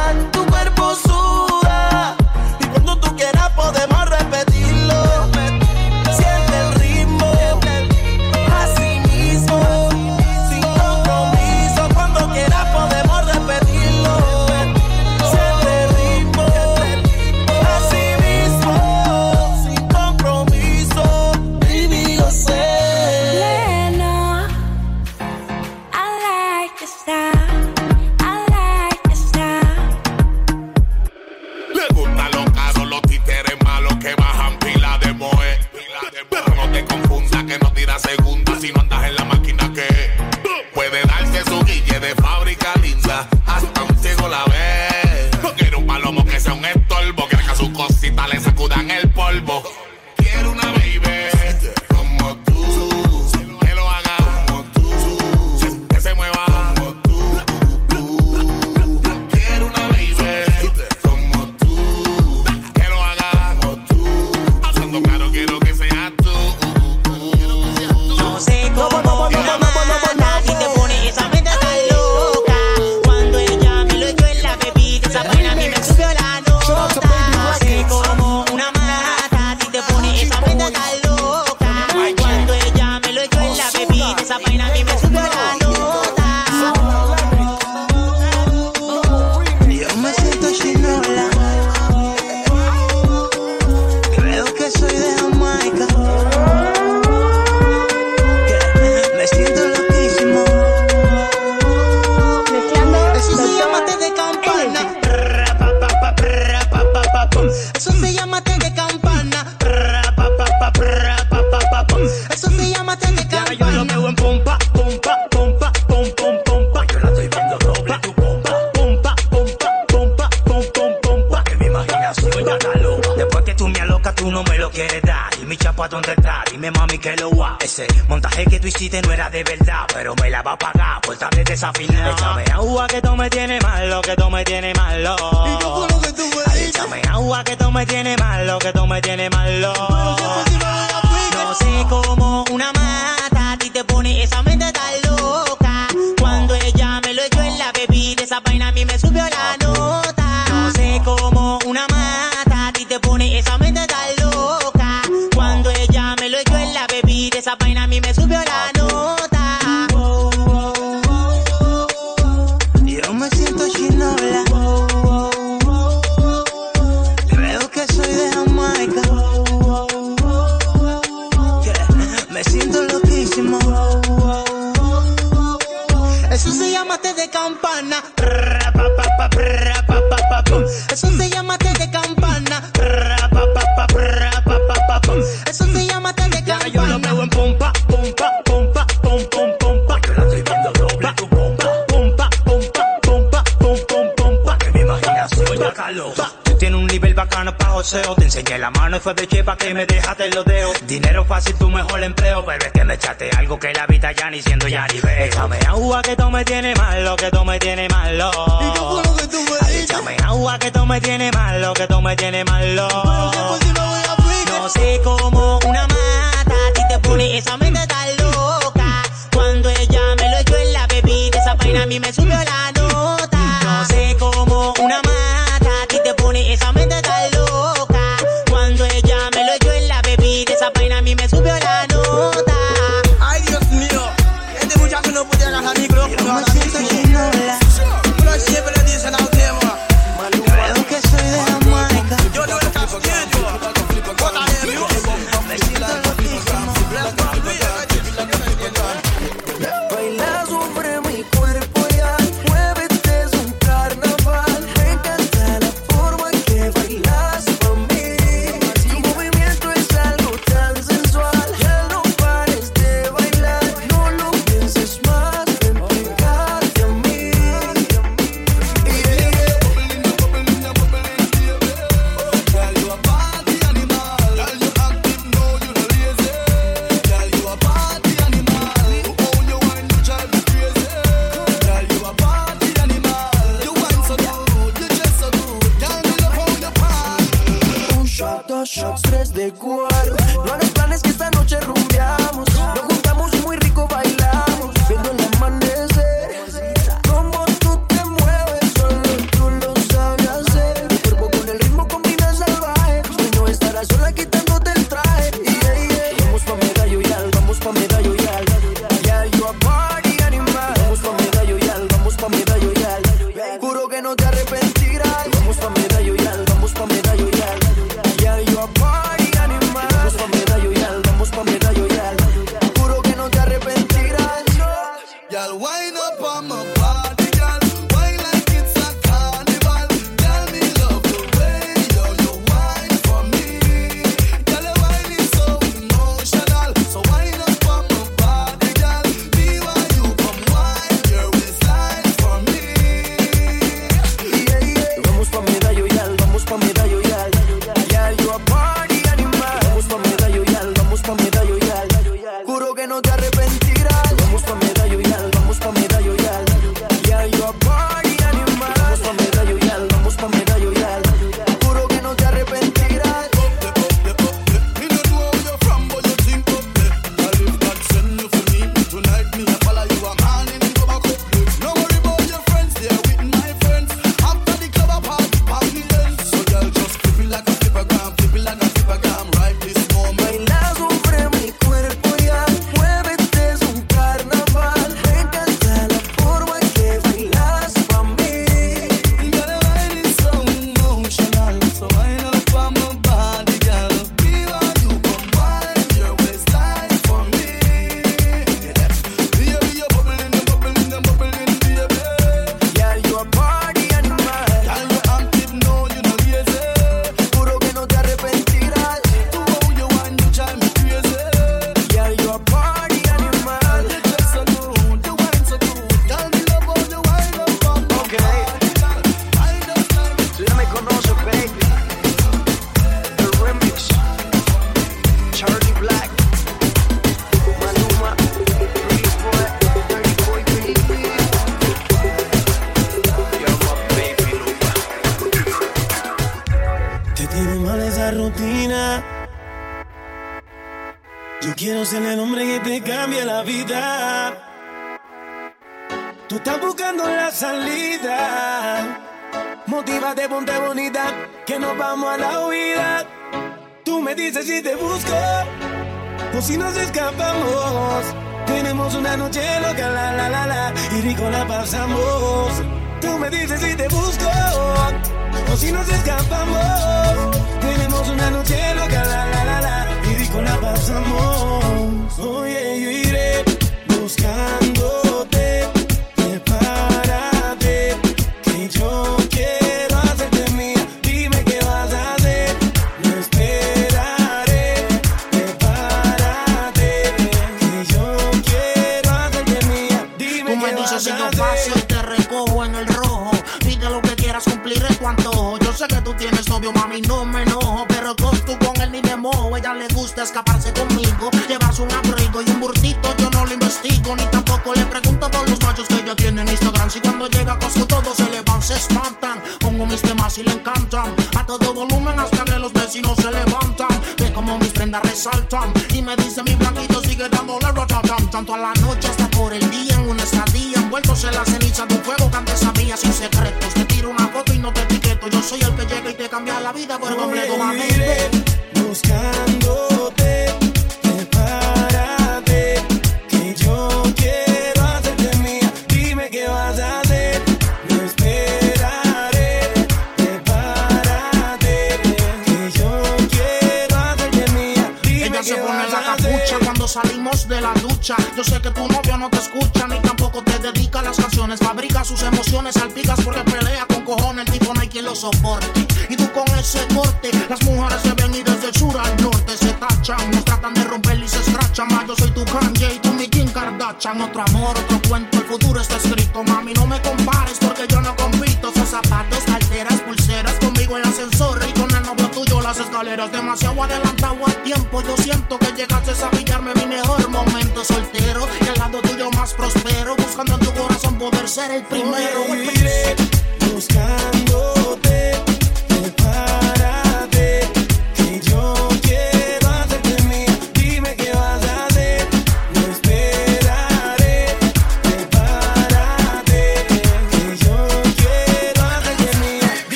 Enseñé 198.43 198.59
la 198.59 198.71
mano 198.71 198.97
y 198.97 199.01
fue 199.01 199.15
de 199.15 199.29
chepa 199.29 199.57
que 199.57 199.73
me 199.73 199.87
dejaste 199.87 200.29
los 200.31 200.45
dedos. 200.45 200.77
Dinero 200.87 201.25
fácil, 201.25 201.55
tu 201.55 201.71
mejor 201.71 202.03
empleo, 202.03 202.45
pero 202.45 202.65
es 202.65 202.73
que 202.73 202.85
me 202.85 202.95
echaste 202.95 203.31
algo 203.37 203.57
que 203.57 203.73
la 203.73 203.87
vida 203.87 204.11
ya 204.11 204.31
ni 204.31 204.43
siendo 204.43 204.67
ya 204.67 204.85
ni 204.89 204.99
veo. 205.01 205.27
Échame 205.27 205.59
agua 205.69 206.03
que 206.03 206.17
tú 206.17 206.29
me 206.29 206.45
tienes 206.45 206.77
malo, 206.77 207.15
que 207.15 207.31
tú 207.31 207.45
me 207.45 207.59
tienes 207.61 207.89
malo. 207.91 208.31
¿Y 208.61 208.73
qué 208.73 208.81
fue 208.81 209.03
lo 209.05 209.17
que 209.17 209.27
tú 209.29 209.39
me 209.45 209.59
Ay, 209.65 209.77
Échame 209.77 210.17
agua 210.25 210.59
que 210.59 210.71
tú 210.73 210.87
me 210.87 211.01
tienes 211.01 211.33
malo, 211.33 211.75
que 211.75 211.87
tú 211.87 212.01
me 212.03 212.17
tienes 212.17 212.45
malo. 212.45 212.89
Pero 212.89 213.31
qué 213.31 213.39
por 213.39 213.59
si 213.63 213.73
no 213.73 213.87
voy 213.87 214.01
a 214.01 214.13
aplicar? 214.13 214.61
No 214.61 214.69
sé 214.69 215.01
cómo 215.05 215.61
una 215.65 215.87
mata 215.87 216.55
a 216.69 216.73
ti 216.73 216.83
te 216.89 216.99
pone 216.99 217.39
esa 217.39 217.57
mente 217.59 217.87
tan 217.87 218.17
loca. 218.17 219.03
Cuando 219.33 219.71
ella 219.71 220.01
me 220.19 220.31
lo 220.31 220.39
echó 220.39 220.57
en 220.57 220.73
la 220.73 220.87
bebida, 220.89 221.39
esa 221.39 221.55
vaina 221.55 221.85
a 221.85 221.87
mí 221.87 222.01
me 222.01 222.13
subió 222.13 222.37
la 222.37 222.62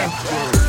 Afro. 0.00 0.59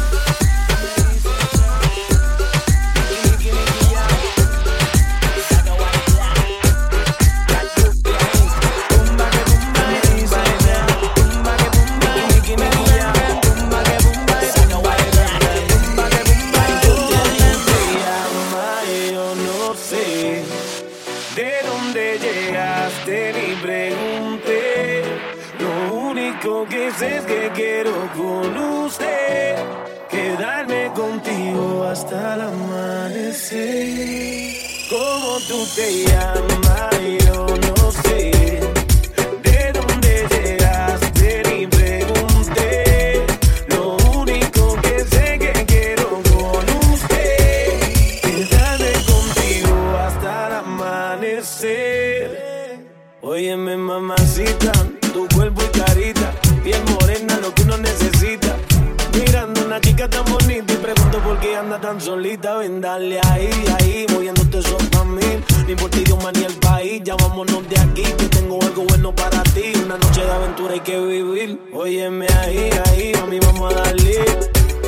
tú 35.51 35.67
te 35.75 36.05
llamas, 36.05 36.95
yo 37.25 37.45
no 37.67 37.91
sé 38.03 38.31
de 39.43 39.59
dónde 39.73 40.11
llegaste 40.31 41.27
ni 41.49 41.67
pregunté. 41.67 43.25
Lo 43.67 43.97
único 44.17 44.63
que 44.81 45.03
sé 45.11 45.37
que 45.39 45.51
quiero 45.65 46.07
con 46.31 46.63
usted 46.93 47.81
es 48.23 48.99
contigo 49.11 49.73
hasta 50.05 50.47
el 50.47 50.53
amanecer. 50.63 52.21
Óyeme, 53.21 53.75
mamacita, 53.75 54.71
tu 55.13 55.27
cuerpo 55.35 55.61
y 55.63 55.67
carita, 55.79 56.31
piel 56.63 56.81
morena, 56.91 57.33
lo 57.41 57.53
que 57.53 57.63
uno 57.63 57.77
necesita. 57.77 58.55
Mirando 59.19 59.59
a 59.59 59.65
una 59.65 59.81
chica 59.81 60.09
tan 60.09 60.23
bonita 60.31 60.73
y 60.73 60.77
pregunto 60.77 61.19
por 61.19 61.37
qué 61.41 61.57
anda 61.57 61.77
tan 61.81 61.99
solita, 61.99 62.55
ven 62.55 62.79
dale 62.79 63.19
ahí, 63.19 63.51
ahí 63.77 63.90
hay 70.69 70.79
que 70.81 70.99
vivir. 70.99 71.59
Óyeme 71.73 72.27
ahí, 72.41 72.69
ahí, 72.85 73.13
a 73.13 73.25
mí 73.25 73.39
vamos 73.39 73.73
a 73.73 73.77
darle. 73.77 74.23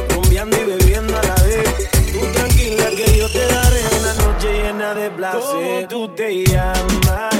Rumbeando 0.10 0.58
y 0.58 0.66
bebiendo 0.66 1.18
a 1.18 1.24
la 1.24 1.36
vez. 1.44 1.90
Tú 2.12 2.20
tranquila 2.34 2.90
que 2.90 3.18
yo 3.18 3.30
te 3.32 3.46
daré 3.48 3.82
una 4.00 4.14
noche 4.26 4.54
llena 4.54 4.94
de 4.94 5.10
placer. 5.12 5.42
¿Cómo 5.42 5.88
tú 5.88 6.16
te 6.16 6.46
llamas? 6.46 7.33